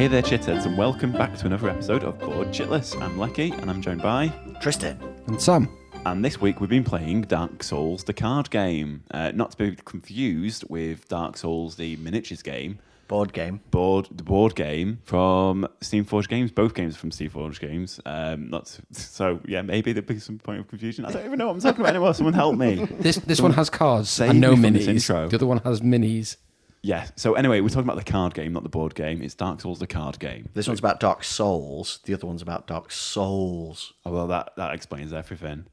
Hey 0.00 0.08
there, 0.08 0.22
chitheads, 0.22 0.64
and 0.64 0.78
welcome 0.78 1.12
back 1.12 1.36
to 1.36 1.44
another 1.44 1.68
episode 1.68 2.04
of 2.04 2.18
Board 2.18 2.48
Chitless. 2.48 2.98
I'm 3.02 3.18
Lecky, 3.18 3.50
and 3.50 3.68
I'm 3.68 3.82
joined 3.82 4.00
by. 4.00 4.28
Tristan. 4.58 4.98
And 5.26 5.38
Sam. 5.38 5.68
And 6.06 6.24
this 6.24 6.40
week 6.40 6.58
we've 6.58 6.70
been 6.70 6.84
playing 6.84 7.20
Dark 7.20 7.62
Souls, 7.62 8.02
the 8.04 8.14
card 8.14 8.48
game. 8.48 9.04
Uh, 9.10 9.30
not 9.34 9.50
to 9.50 9.58
be 9.58 9.76
confused 9.84 10.64
with 10.70 11.06
Dark 11.08 11.36
Souls, 11.36 11.76
the 11.76 11.96
miniatures 11.96 12.40
game. 12.40 12.78
Board 13.08 13.34
game. 13.34 13.60
Board, 13.70 14.08
the 14.10 14.22
board 14.22 14.54
game 14.54 15.00
from 15.04 15.68
Steamforge 15.82 16.28
Games. 16.28 16.50
Both 16.50 16.72
games 16.72 16.94
are 16.94 16.98
from 16.98 17.10
Steamforge 17.10 17.60
Games. 17.60 18.00
Um, 18.06 18.48
not 18.48 18.68
so. 18.92 19.40
Yeah, 19.46 19.60
maybe 19.60 19.92
there'll 19.92 20.08
be 20.08 20.18
some 20.18 20.38
point 20.38 20.60
of 20.60 20.68
confusion. 20.68 21.04
I 21.04 21.12
don't 21.12 21.26
even 21.26 21.38
know 21.38 21.48
what 21.48 21.56
I'm 21.56 21.60
talking 21.60 21.82
about 21.82 21.90
anymore. 21.90 22.14
Someone 22.14 22.32
help 22.32 22.56
me. 22.56 22.86
This 23.00 23.16
this 23.16 23.42
one 23.42 23.52
has 23.52 23.68
cards 23.68 24.18
and 24.18 24.40
no 24.40 24.56
me 24.56 24.62
from 24.62 24.76
minis. 24.76 24.88
intro. 24.88 25.28
The 25.28 25.36
other 25.36 25.46
one 25.46 25.58
has 25.58 25.82
minis. 25.82 26.36
Yeah. 26.82 27.06
So 27.16 27.34
anyway, 27.34 27.60
we're 27.60 27.68
talking 27.68 27.84
about 27.84 28.02
the 28.02 28.10
card 28.10 28.34
game, 28.34 28.52
not 28.52 28.62
the 28.62 28.68
board 28.68 28.94
game. 28.94 29.22
It's 29.22 29.34
Dark 29.34 29.60
Souls, 29.60 29.78
the 29.78 29.86
card 29.86 30.18
game. 30.18 30.48
This 30.54 30.66
one's 30.66 30.78
about 30.78 31.00
Dark 31.00 31.24
Souls. 31.24 32.00
The 32.04 32.14
other 32.14 32.26
one's 32.26 32.42
about 32.42 32.66
Dark 32.66 32.90
Souls. 32.90 33.92
Oh, 34.06 34.12
well, 34.12 34.26
that 34.28 34.52
that 34.56 34.74
explains 34.74 35.12
everything. 35.12 35.66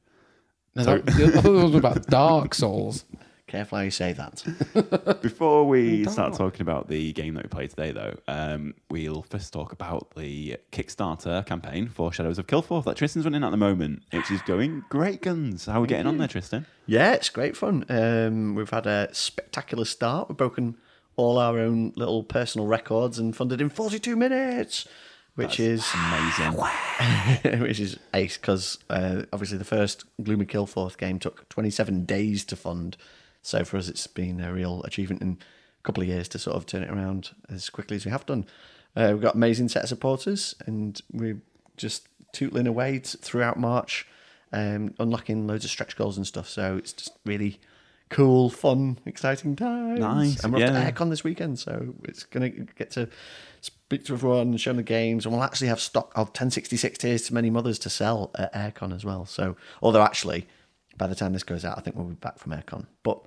No, 0.75 0.83
that, 0.83 1.05
the 1.05 1.37
other 1.37 1.51
one 1.51 1.63
was 1.63 1.75
about 1.75 2.05
Dark 2.07 2.53
Souls. 2.53 3.05
Careful 3.47 3.77
how 3.77 3.83
you 3.85 3.91
say 3.91 4.11
that. 4.11 5.19
Before 5.21 5.65
we 5.65 6.03
start 6.03 6.33
talking 6.33 6.59
about 6.59 6.89
the 6.89 7.13
game 7.13 7.33
that 7.35 7.43
we 7.43 7.47
played 7.47 7.69
today, 7.69 7.91
though, 7.93 8.17
um, 8.27 8.73
we'll 8.89 9.21
first 9.21 9.53
talk 9.53 9.71
about 9.71 10.13
the 10.17 10.57
Kickstarter 10.73 11.45
campaign 11.45 11.87
for 11.87 12.11
Shadows 12.11 12.37
of 12.39 12.47
Kilforth 12.47 12.83
that 12.83 12.97
Tristan's 12.97 13.23
running 13.23 13.45
at 13.45 13.51
the 13.51 13.57
moment, 13.57 14.03
which 14.11 14.29
is 14.31 14.41
going 14.41 14.83
great 14.89 15.21
guns. 15.21 15.65
How 15.65 15.77
are 15.77 15.81
we 15.81 15.87
getting 15.87 16.07
on 16.07 16.17
there, 16.17 16.27
Tristan? 16.27 16.65
yeah, 16.87 17.13
it's 17.13 17.29
great 17.29 17.55
fun. 17.55 17.85
Um, 17.87 18.53
we've 18.53 18.69
had 18.69 18.85
a 18.85 19.07
spectacular 19.13 19.85
start. 19.85 20.27
We've 20.27 20.37
broken 20.37 20.75
all 21.17 21.37
our 21.37 21.59
own 21.59 21.91
little 21.95 22.23
personal 22.23 22.67
records 22.67 23.19
and 23.19 23.35
funded 23.35 23.59
in 23.59 23.69
42 23.69 24.15
minutes, 24.15 24.87
which 25.35 25.59
is 25.59 25.85
Amazing. 25.95 27.61
which 27.61 27.79
is 27.79 27.97
ace 28.13 28.37
because 28.37 28.77
uh, 28.89 29.23
obviously 29.33 29.57
the 29.57 29.65
first 29.65 30.05
Gloom 30.23 30.41
of 30.41 30.47
Kilforth 30.47 30.97
game 30.97 31.19
took 31.19 31.49
27 31.49 32.05
days 32.05 32.45
to 32.45 32.55
fund. 32.55 32.95
So 33.41 33.63
for 33.65 33.77
us, 33.77 33.87
it's 33.89 34.07
been 34.07 34.39
a 34.39 34.53
real 34.53 34.83
achievement 34.83 35.21
in 35.21 35.37
a 35.79 35.83
couple 35.83 36.03
of 36.03 36.09
years 36.09 36.27
to 36.29 36.39
sort 36.39 36.55
of 36.55 36.65
turn 36.65 36.83
it 36.83 36.89
around 36.89 37.31
as 37.49 37.69
quickly 37.69 37.95
as 37.95 38.05
we 38.05 38.11
have 38.11 38.25
done. 38.25 38.45
Uh, 38.95 39.09
we've 39.13 39.21
got 39.21 39.35
amazing 39.35 39.69
set 39.69 39.83
of 39.83 39.89
supporters, 39.89 40.55
and 40.65 41.01
we're 41.11 41.39
just 41.77 42.07
tootling 42.33 42.67
away 42.67 42.99
t- 42.99 43.17
throughout 43.21 43.59
March, 43.59 44.07
um, 44.51 44.93
unlocking 44.99 45.47
loads 45.47 45.65
of 45.65 45.71
stretch 45.71 45.95
goals 45.95 46.17
and 46.17 46.25
stuff. 46.27 46.49
So 46.49 46.77
it's 46.77 46.93
just 46.93 47.11
really 47.25 47.59
cool, 48.09 48.49
fun, 48.49 48.99
exciting 49.05 49.55
times. 49.55 49.99
Nice, 49.99 50.43
And 50.43 50.53
we're 50.53 50.63
off 50.65 50.71
to 50.71 50.79
AireCon 50.79 51.09
this 51.09 51.23
weekend, 51.23 51.59
so 51.59 51.93
it's 52.03 52.23
going 52.23 52.51
to 52.51 52.73
get 52.75 52.91
to 52.91 53.09
speak 53.61 54.05
to 54.05 54.13
everyone 54.13 54.39
and 54.49 54.61
show 54.61 54.71
them 54.71 54.77
the 54.77 54.83
games. 54.83 55.25
And 55.25 55.33
we'll 55.33 55.43
actually 55.43 55.67
have 55.67 55.79
stock 55.79 56.11
of 56.15 56.27
1066 56.27 56.97
Tears 56.97 57.23
to 57.23 57.33
Many 57.33 57.49
Mothers 57.49 57.79
to 57.79 57.89
sell 57.89 58.31
at 58.37 58.53
AireCon 58.53 58.95
as 58.95 59.03
well. 59.03 59.25
So, 59.25 59.55
although 59.81 60.03
actually, 60.03 60.47
by 60.97 61.07
the 61.07 61.15
time 61.15 61.33
this 61.33 61.43
goes 61.43 61.65
out, 61.65 61.77
I 61.77 61.81
think 61.81 61.95
we'll 61.95 62.05
be 62.05 62.15
back 62.15 62.39
from 62.39 62.53
AireCon. 62.53 62.87
But 63.03 63.21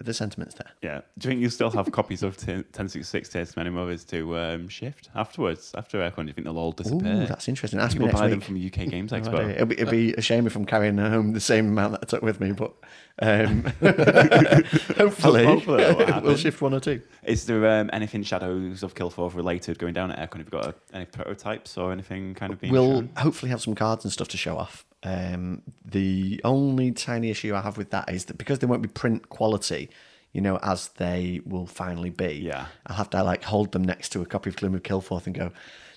the 0.00 0.12
sentiment's 0.12 0.54
there. 0.56 0.70
Yeah. 0.82 1.00
Do 1.18 1.28
you 1.28 1.30
think 1.30 1.40
you 1.40 1.48
still 1.50 1.70
have 1.70 1.90
copies 1.92 2.22
of 2.22 2.36
10- 2.36 2.48
1066 2.74 3.28
Tears 3.28 3.52
to 3.52 3.58
Many 3.58 3.70
Mothers 3.70 4.04
to 4.06 4.36
um, 4.36 4.68
shift 4.68 5.08
afterwards, 5.14 5.72
after 5.76 5.98
AireCon? 5.98 6.16
Do 6.16 6.26
you 6.26 6.32
think 6.32 6.44
they'll 6.46 6.58
all 6.58 6.72
disappear? 6.72 7.22
Ooh, 7.22 7.26
that's 7.26 7.48
interesting. 7.48 7.78
Ask 7.80 7.94
me 7.96 8.06
People 8.06 8.06
next 8.08 8.20
buy 8.20 8.28
them 8.28 8.38
week. 8.40 8.72
from 8.72 8.84
UK 8.84 8.90
Games 8.90 9.12
Expo. 9.12 9.38
idea. 9.38 9.54
It'd 9.56 9.68
be, 9.68 9.74
it'd 9.76 9.90
be 9.90 10.12
a 10.14 10.20
shame 10.20 10.46
if 10.46 10.56
I'm 10.56 10.64
carrying 10.66 10.98
home 10.98 11.32
the 11.32 11.40
same 11.40 11.68
amount 11.68 11.92
that 11.92 12.00
I 12.02 12.06
took 12.06 12.22
with 12.22 12.40
me, 12.40 12.52
but 12.52 12.74
um, 13.22 13.62
hopefully, 13.80 15.44
Hopefully 15.44 15.82
that 15.84 15.96
will 15.98 16.06
happen. 16.06 16.24
we'll 16.24 16.36
shift 16.36 16.60
one 16.60 16.74
or 16.74 16.80
two. 16.80 17.00
Is 17.22 17.46
there 17.46 17.66
um, 17.80 17.90
anything 17.92 18.22
Shadows 18.22 18.82
of 18.82 18.94
Kilforth 18.94 19.34
related 19.34 19.78
going 19.78 19.94
down 19.94 20.10
at 20.10 20.18
AireCon? 20.18 20.38
Have 20.38 20.46
you 20.46 20.50
got 20.50 20.66
uh, 20.66 20.72
any 20.92 21.04
prototypes 21.06 21.76
or 21.78 21.92
anything 21.92 22.34
kind 22.34 22.52
of 22.52 22.60
being 22.60 22.72
We'll 22.72 22.94
shown? 22.96 23.10
hopefully 23.16 23.50
have 23.50 23.62
some 23.62 23.74
cards 23.74 24.04
and 24.04 24.12
stuff 24.12 24.28
to 24.28 24.36
show 24.36 24.56
off. 24.56 24.84
Um, 25.02 25.60
the 25.84 26.40
only 26.44 26.90
tiny 26.90 27.28
issue 27.30 27.54
I 27.54 27.60
have 27.60 27.76
with 27.76 27.90
that 27.90 28.08
is 28.10 28.24
that 28.26 28.38
because 28.38 28.60
they 28.60 28.66
won't 28.66 28.80
be 28.82 28.88
print 28.88 29.28
quality, 29.28 29.90
you 30.34 30.40
know, 30.40 30.58
as 30.62 30.88
they 30.88 31.40
will 31.46 31.64
finally 31.64 32.10
be. 32.10 32.34
Yeah. 32.34 32.66
I'll 32.86 32.96
have 32.96 33.08
to 33.10 33.22
like 33.22 33.44
hold 33.44 33.72
them 33.72 33.84
next 33.84 34.10
to 34.10 34.20
a 34.20 34.26
copy 34.26 34.50
of 34.50 34.56
Gloom 34.56 34.74
of 34.74 34.82
Kilforth 34.82 35.26
and 35.26 35.34
go. 35.34 35.52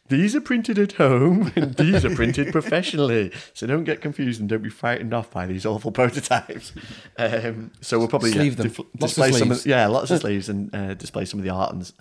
These 0.09 0.35
are 0.35 0.41
printed 0.41 0.79
at 0.79 0.93
home, 0.93 1.51
and 1.57 1.73
these 1.73 2.05
are 2.05 2.15
printed 2.15 2.53
professionally. 2.53 3.33
So 3.53 3.67
don't 3.67 3.83
get 3.83 3.99
confused 3.99 4.39
and 4.39 4.47
don't 4.47 4.63
be 4.63 4.69
frightened 4.69 5.13
off 5.13 5.31
by 5.31 5.47
these 5.47 5.65
awful 5.65 5.91
prototypes. 5.99 6.71
Um, 7.17 7.71
so 7.81 7.99
we'll 7.99 8.07
probably 8.07 8.31
them. 8.31 8.67
dif- 8.67 8.79
display 8.95 9.33
some, 9.33 9.51
of, 9.51 9.65
yeah, 9.65 9.87
lots 9.87 10.11
of 10.11 10.21
sleeves, 10.21 10.47
and 10.47 10.73
uh, 10.73 10.93
display 10.93 11.25
some 11.25 11.39
of 11.39 11.43
the 11.43 11.49
art 11.49 11.73
and 11.73 11.91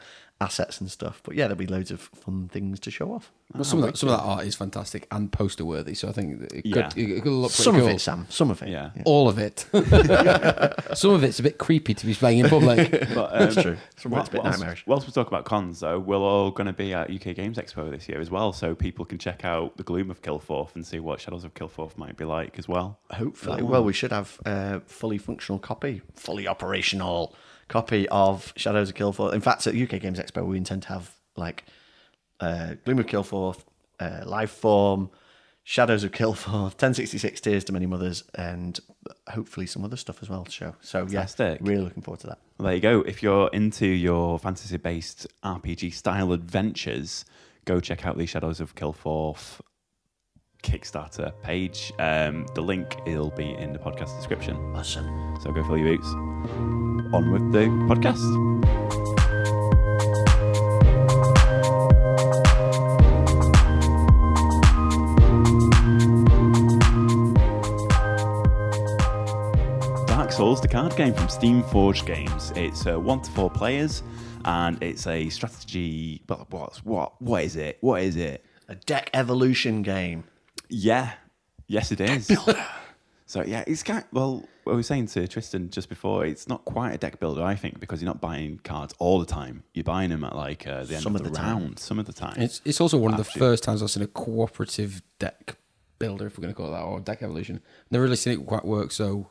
assets 0.40 0.80
and 0.80 0.90
stuff. 0.90 1.20
But 1.24 1.34
yeah, 1.34 1.44
there'll 1.44 1.56
be 1.56 1.66
loads 1.66 1.90
of 1.90 2.00
fun 2.00 2.48
things 2.48 2.78
to 2.80 2.90
show 2.90 3.12
off. 3.12 3.32
Well, 3.54 3.64
some, 3.64 3.78
of 3.78 3.86
that, 3.86 3.96
some 3.96 4.08
of 4.10 4.18
that 4.18 4.22
art 4.24 4.44
is 4.44 4.54
fantastic 4.56 5.06
and 5.10 5.30
poster 5.32 5.64
worthy, 5.64 5.94
so 5.94 6.08
I 6.08 6.12
think 6.12 6.40
that 6.40 6.52
it 6.52 6.66
Yeah. 6.66 6.90
it 6.96 7.22
could 7.22 7.30
look 7.32 7.52
pretty 7.52 7.62
Some 7.62 7.76
cool. 7.76 7.86
of 7.86 7.94
it, 7.94 8.00
Sam. 8.00 8.26
Some 8.28 8.50
of 8.50 8.60
it. 8.62 8.68
Yeah. 8.68 8.90
All 9.04 9.28
of 9.28 9.38
it. 9.38 9.66
some 10.96 11.12
of 11.12 11.22
it's 11.24 11.38
a 11.38 11.42
bit 11.42 11.56
creepy 11.58 11.94
to 11.94 12.06
be 12.06 12.14
playing 12.14 12.40
in 12.40 12.48
public. 12.48 12.90
But, 13.16 13.32
um, 13.32 13.38
That's 13.38 13.54
true. 13.62 13.76
Some 13.96 14.12
of 14.12 14.16
Whilst, 14.16 14.28
it's 14.34 14.34
a 14.34 14.42
bit 14.42 14.44
nightmarish. 14.50 14.84
whilst 14.86 15.06
we 15.06 15.12
talk 15.12 15.28
about 15.28 15.44
cons, 15.44 15.80
though, 15.80 15.98
we're 15.98 16.16
all 16.16 16.50
going 16.50 16.66
to 16.66 16.72
be 16.72 16.92
at 16.92 17.08
UK 17.10 17.34
Games 17.34 17.56
Expo 17.56 17.90
this 17.90 18.08
year 18.08 18.20
as 18.20 18.30
well, 18.30 18.52
so 18.52 18.74
people 18.74 19.04
can 19.04 19.16
check 19.18 19.44
out 19.44 19.76
the 19.76 19.82
Gloom 19.84 20.10
of 20.10 20.20
Kilforth 20.22 20.74
and 20.74 20.84
see 20.84 20.98
what 21.00 21.20
Shadows 21.20 21.44
of 21.44 21.54
Kilforth 21.54 21.96
might 21.96 22.16
be 22.16 22.24
like 22.24 22.58
as 22.58 22.68
well. 22.68 22.98
Hopefully. 23.12 23.62
Well, 23.62 23.84
we 23.84 23.92
should 23.92 24.12
have 24.12 24.38
a 24.44 24.80
fully 24.80 25.18
functional 25.18 25.58
copy, 25.60 26.02
fully 26.14 26.46
operational 26.48 27.34
copy 27.68 28.08
of 28.08 28.52
Shadows 28.56 28.88
of 28.90 28.94
Kilforth. 28.94 29.32
In 29.34 29.40
fact, 29.40 29.66
at 29.66 29.74
UK 29.74 30.00
Games 30.00 30.18
Expo, 30.18 30.46
we 30.46 30.56
intend 30.56 30.82
to 30.82 30.88
have 30.88 31.10
like 31.36 31.64
uh, 32.40 32.74
Gloom 32.84 32.98
of 32.98 33.06
Kilforth, 33.06 33.64
uh, 34.00 34.22
Live 34.24 34.50
Form, 34.50 35.10
Shadows 35.64 36.04
of 36.04 36.12
Kilforth, 36.12 36.46
1066 36.80 37.40
Tears 37.40 37.64
to 37.64 37.72
Many 37.72 37.86
Mothers, 37.86 38.24
and 38.34 38.78
hopefully 39.28 39.66
some 39.66 39.84
other 39.84 39.96
stuff 39.96 40.22
as 40.22 40.28
well 40.28 40.44
to 40.44 40.50
show. 40.50 40.74
So, 40.80 41.06
Fantastic. 41.06 41.60
yeah, 41.60 41.68
really 41.68 41.82
looking 41.82 42.02
forward 42.02 42.20
to 42.20 42.28
that. 42.28 42.38
Well, 42.58 42.66
there 42.66 42.74
you 42.74 42.80
go. 42.80 43.00
If 43.02 43.22
you're 43.22 43.48
into 43.52 43.86
your 43.86 44.38
fantasy 44.38 44.76
based 44.76 45.26
RPG 45.44 45.92
style 45.92 46.32
adventures, 46.32 47.24
go 47.64 47.80
check 47.80 48.06
out 48.06 48.16
the 48.16 48.26
Shadows 48.26 48.60
of 48.60 48.74
Kilforth 48.74 49.60
Kickstarter 50.62 51.32
page. 51.42 51.92
Um, 51.98 52.46
the 52.54 52.62
link 52.62 52.96
will 53.06 53.30
be 53.30 53.50
in 53.54 53.72
the 53.72 53.78
podcast 53.78 54.16
description. 54.16 54.56
Awesome. 54.74 55.36
So 55.42 55.52
go 55.52 55.62
fill 55.64 55.78
your 55.78 55.96
boots. 55.96 56.95
On 57.12 57.30
with 57.30 57.52
the 57.52 57.66
podcast. 57.88 58.22
Dark 70.06 70.32
Souls, 70.32 70.60
the 70.60 70.68
card 70.68 70.96
game 70.96 71.14
from 71.14 71.28
Steam 71.28 71.62
Forge 71.62 72.04
Games. 72.04 72.52
It's 72.56 72.86
uh, 72.86 72.98
one 72.98 73.20
to 73.22 73.30
four 73.30 73.50
players, 73.50 74.02
and 74.44 74.82
it's 74.82 75.06
a 75.06 75.28
strategy. 75.28 76.22
What? 76.26 76.50
What? 76.50 76.76
What? 76.84 77.22
What 77.22 77.44
is 77.44 77.56
it? 77.56 77.78
What 77.80 78.02
is 78.02 78.16
it? 78.16 78.44
A 78.68 78.74
deck 78.74 79.10
evolution 79.14 79.82
game. 79.82 80.24
Yeah. 80.68 81.12
Yes, 81.68 81.92
it 81.92 82.00
is. 82.00 82.30
So 83.26 83.42
yeah, 83.44 83.64
it's 83.66 83.82
kind. 83.82 84.04
well, 84.12 84.44
what 84.64 84.72
I 84.72 84.76
was 84.76 84.86
saying 84.86 85.08
to 85.08 85.26
Tristan 85.26 85.70
just 85.70 85.88
before, 85.88 86.24
it's 86.24 86.48
not 86.48 86.64
quite 86.64 86.92
a 86.92 86.98
deck 86.98 87.18
builder, 87.18 87.42
I 87.42 87.56
think, 87.56 87.80
because 87.80 88.00
you're 88.00 88.06
not 88.08 88.20
buying 88.20 88.60
cards 88.62 88.94
all 88.98 89.18
the 89.18 89.26
time. 89.26 89.64
You're 89.74 89.84
buying 89.84 90.10
them 90.10 90.22
at 90.24 90.36
like 90.36 90.66
uh, 90.66 90.84
the 90.84 90.94
end 90.94 91.02
Some 91.02 91.14
of 91.16 91.20
of 91.22 91.24
the, 91.26 91.30
the 91.32 91.36
time. 91.36 91.58
round, 91.58 91.78
some 91.80 91.98
of 91.98 92.06
the 92.06 92.12
time. 92.12 92.40
It's 92.40 92.60
it's 92.64 92.80
also 92.80 92.98
one 92.98 93.12
of 93.12 93.18
the 93.18 93.24
first 93.24 93.64
times 93.64 93.82
I've 93.82 93.90
seen 93.90 94.02
a 94.04 94.06
cooperative 94.08 95.02
deck 95.18 95.56
builder, 95.98 96.26
if 96.26 96.38
we're 96.38 96.42
going 96.42 96.54
to 96.54 96.56
call 96.56 96.68
it 96.68 96.72
that, 96.72 96.82
or 96.82 97.00
deck 97.00 97.22
evolution. 97.22 97.60
Never 97.90 98.04
really 98.04 98.16
seen 98.16 98.32
it 98.40 98.46
quite 98.46 98.64
work 98.64 98.92
so 98.92 99.28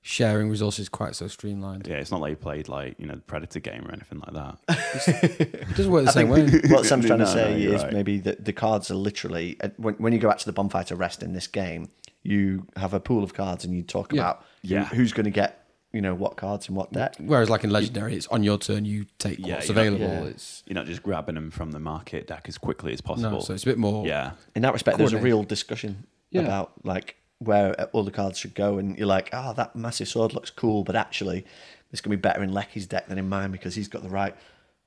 sharing 0.00 0.48
resources 0.48 0.88
quite 0.88 1.14
so 1.14 1.26
streamlined. 1.28 1.86
yeah, 1.86 1.96
it's 1.96 2.10
not 2.10 2.20
like 2.20 2.30
you 2.30 2.36
played 2.36 2.68
like 2.68 2.94
you 2.98 3.06
know 3.06 3.14
the 3.14 3.20
Predator 3.20 3.60
game 3.60 3.84
or 3.86 3.92
anything 3.92 4.20
like 4.20 4.32
that. 4.34 4.58
It 5.70 5.76
doesn't 5.76 5.92
work 5.92 6.04
the 6.06 6.12
same 6.12 6.28
way. 6.28 6.48
what 6.68 6.86
Sam's 6.86 7.06
trying 7.06 7.18
No, 7.20 7.24
to 7.26 7.30
say 7.30 7.60
you're 7.60 7.74
is 7.74 7.82
right. 7.84 7.92
maybe 7.92 8.18
that 8.18 8.44
the 8.44 8.52
cards 8.52 8.90
are 8.90 8.94
literally 8.96 9.56
uh, 9.60 9.68
when, 9.76 9.94
when 9.94 10.12
you 10.12 10.18
go 10.18 10.28
out 10.30 10.38
to 10.40 10.46
the 10.46 10.52
bonfire 10.52 10.84
to 10.84 10.96
rest 10.96 11.22
in 11.22 11.32
this 11.34 11.46
game, 11.46 11.90
you 12.22 12.66
have 12.76 12.94
a 12.94 13.00
pool 13.00 13.22
of 13.22 13.34
cards 13.34 13.64
and 13.64 13.74
you 13.74 13.82
talk 13.82 14.12
Yeah. 14.12 14.20
about 14.20 14.44
who- 14.62 14.68
Yeah. 14.68 14.84
who's 14.86 15.12
going 15.12 15.24
to 15.24 15.30
get 15.30 15.64
you 15.90 16.02
know 16.02 16.14
what 16.14 16.36
cards 16.36 16.68
and 16.68 16.76
what 16.76 16.92
deck. 16.92 17.14
Whereas, 17.18 17.48
like 17.48 17.64
in 17.64 17.70
Legendary, 17.70 18.14
it's 18.14 18.26
on 18.26 18.42
your 18.42 18.58
turn, 18.58 18.84
you 18.84 19.06
take 19.18 19.38
Yeah, 19.38 19.54
what's 19.54 19.68
you're 19.68 19.74
not- 19.74 19.86
available. 19.86 20.06
yeah. 20.06 20.30
It's 20.30 20.62
You're 20.66 20.74
not 20.74 20.84
just 20.84 21.02
grabbing 21.02 21.34
them 21.34 21.50
from 21.50 21.70
the 21.70 21.80
market 21.80 22.26
deck 22.26 22.44
as 22.46 22.58
quickly 22.58 22.92
as 22.92 23.00
possible. 23.00 23.30
no, 23.30 23.40
so 23.40 23.54
it's 23.54 23.62
a 23.62 23.66
bit 23.66 23.78
more. 23.78 24.06
yeah, 24.06 24.32
In 24.54 24.62
that 24.62 24.74
respect, 24.74 24.98
there's 24.98 25.14
a 25.14 25.18
real 25.18 25.44
discussion 25.44 26.04
Yeah. 26.30 26.42
about 26.42 26.72
like 26.84 27.16
where 27.38 27.72
all 27.92 28.02
the 28.02 28.10
cards 28.10 28.38
should 28.38 28.54
go, 28.54 28.78
and 28.78 28.98
you're 28.98 29.06
like, 29.06 29.30
oh, 29.32 29.54
that 29.54 29.74
massive 29.76 30.08
sword 30.08 30.34
looks 30.34 30.50
cool, 30.50 30.84
but 30.84 30.94
actually, 30.94 31.46
it's 31.90 32.02
going 32.02 32.10
to 32.10 32.16
be 32.16 32.20
better 32.20 32.42
in 32.42 32.52
Lecky's 32.52 32.86
deck 32.86 33.08
than 33.08 33.16
in 33.16 33.28
mine 33.28 33.50
because 33.50 33.74
he's 33.74 33.88
got 33.88 34.02
the 34.02 34.08
right 34.10 34.34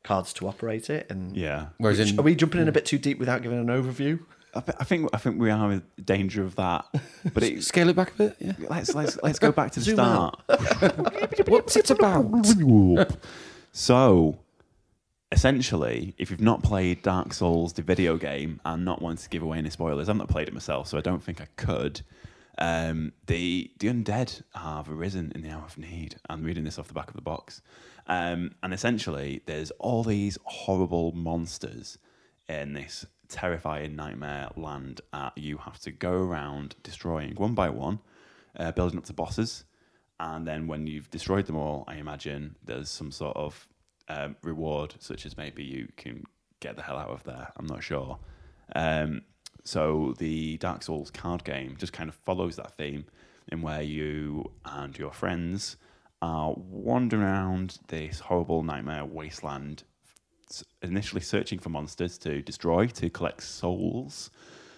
cards 0.04 0.34
to 0.34 0.48
operate 0.48 0.90
it. 0.90 1.08
And 1.10 1.36
yeah. 1.36 1.68
Whereas 1.78 2.00
in 2.00 2.20
are 2.20 2.22
we 2.22 2.36
jumping 2.36 2.62
in 2.62 2.68
a 2.68 2.72
hmm. 2.72 2.76
bit 2.76 2.86
too 2.86 3.00
deep 3.00 3.18
without 3.18 3.42
giving 3.42 3.58
an 3.58 3.68
overview? 3.68 4.20
I, 4.54 4.84
think 4.84 5.10
I 5.14 5.18
think 5.18 5.40
we 5.40 5.50
are 5.50 5.72
in 5.72 5.84
danger 6.04 6.44
of 6.44 6.56
that. 6.56 6.86
But 7.34 7.44
it, 7.44 7.64
scale 7.64 7.90
it 7.90 7.96
back 7.96 8.12
a 8.12 8.18
bit, 8.18 8.36
yeah. 8.40 8.54
let's 8.70 8.94
let's 8.94 9.18
let's 9.24 9.40
go 9.40 9.52
back 9.52 9.72
to 9.72 9.80
the 9.80 9.86
Zoom 9.86 9.96
start. 9.96 10.40
What's 11.48 11.76
it 11.78 11.90
about? 11.90 13.16
So, 13.72 14.40
essentially, 15.32 16.14
if 16.18 16.30
you've 16.30 16.42
not 16.42 16.64
played 16.64 17.02
Dark 17.02 17.34
Souls, 17.34 17.74
the 17.74 17.82
video 17.82 18.18
game, 18.18 18.60
and 18.66 18.84
not 18.84 19.02
wanting 19.02 19.24
to 19.24 19.30
give 19.30 19.44
away 19.44 19.58
any 19.58 19.70
spoilers, 19.70 20.10
I've 20.10 20.18
not 20.18 20.28
played 20.28 20.50
it 20.50 20.54
myself, 20.54 20.88
so 20.88 20.98
I 20.98 21.02
don't 21.02 21.24
think 21.24 21.40
I 21.40 21.48
could. 21.56 22.02
Um, 22.58 23.14
the 23.28 23.72
the 23.80 23.88
undead 23.88 24.44
have 24.54 24.90
arisen 24.90 25.32
in 25.34 25.42
the 25.42 25.50
hour 25.50 25.64
of 25.64 25.78
need. 25.78 26.18
I'm 26.30 26.44
reading 26.44 26.66
this 26.66 26.78
off 26.78 26.90
the 26.90 26.94
back 26.94 27.08
of 27.08 27.16
the 27.16 27.22
box, 27.22 27.62
um, 28.08 28.52
and 28.62 28.74
essentially, 28.74 29.42
there's 29.46 29.72
all 29.72 30.04
these 30.04 30.38
horrible 30.44 31.14
monsters 31.14 31.98
in 32.50 32.74
this 32.74 33.06
terrifying 33.32 33.96
nightmare 33.96 34.50
land. 34.56 35.02
Uh, 35.14 35.32
you 35.36 35.58
have 35.58 35.80
to 35.80 35.92
go 35.92 36.12
around 36.12 36.76
destroying 36.84 37.36
one 37.36 37.56
by 37.56 37.70
one, 37.70 38.00
uh, 38.60 38.72
building 38.72 38.98
up 38.98 39.06
to 39.06 39.14
bosses, 39.14 39.64
and 40.20 40.48
then 40.48 40.68
when 40.68 40.86
you've 40.86 41.10
destroyed 41.10 41.48
them 41.48 41.56
all, 41.56 41.84
I 41.88 41.96
imagine 41.96 42.56
there's 42.64 42.90
some 42.90 43.12
sort 43.12 43.36
of 43.36 43.68
um, 44.08 44.36
reward, 44.44 44.96
such 45.00 45.26
as 45.26 45.38
maybe 45.38 45.64
you 45.64 45.88
can 45.98 46.24
get 46.60 46.76
the 46.76 46.84
hell 46.84 46.98
out 46.98 47.10
of 47.10 47.24
there. 47.24 47.52
I'm 47.58 47.66
not 47.66 47.84
sure. 47.84 48.20
Um, 48.76 49.22
so 49.64 50.14
the 50.18 50.58
Dark 50.58 50.84
Souls 50.84 51.12
card 51.12 51.44
game 51.44 51.76
just 51.78 51.94
kind 51.94 52.10
of 52.10 52.16
follows 52.16 52.56
that 52.58 52.78
theme 52.78 53.06
in 53.52 53.62
where 53.62 53.82
you 53.82 54.52
and 54.66 54.98
your 54.98 55.12
friends 55.12 55.78
are 56.22 56.54
wandering 56.56 57.24
around 57.24 57.80
this 57.88 58.20
horrible 58.20 58.64
nightmare 58.64 59.06
wasteland, 59.06 59.84
initially 60.82 61.22
searching 61.22 61.60
for 61.60 61.70
monsters 61.70 62.18
to 62.20 62.42
destroy 62.42 62.88
to 62.88 63.10
collect 63.10 63.44
souls, 63.44 64.30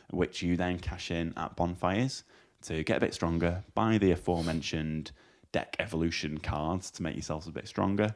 which 0.09 0.41
you 0.41 0.55
then 0.55 0.79
cash 0.79 1.11
in 1.11 1.33
at 1.37 1.55
bonfires 1.55 2.23
to 2.63 2.83
get 2.83 2.97
a 2.97 2.99
bit 2.99 3.13
stronger. 3.13 3.63
Buy 3.73 3.97
the 3.97 4.11
aforementioned 4.11 5.11
deck 5.51 5.75
evolution 5.79 6.37
cards 6.39 6.89
to 6.91 7.03
make 7.03 7.15
yourselves 7.15 7.47
a 7.47 7.51
bit 7.51 7.67
stronger, 7.67 8.15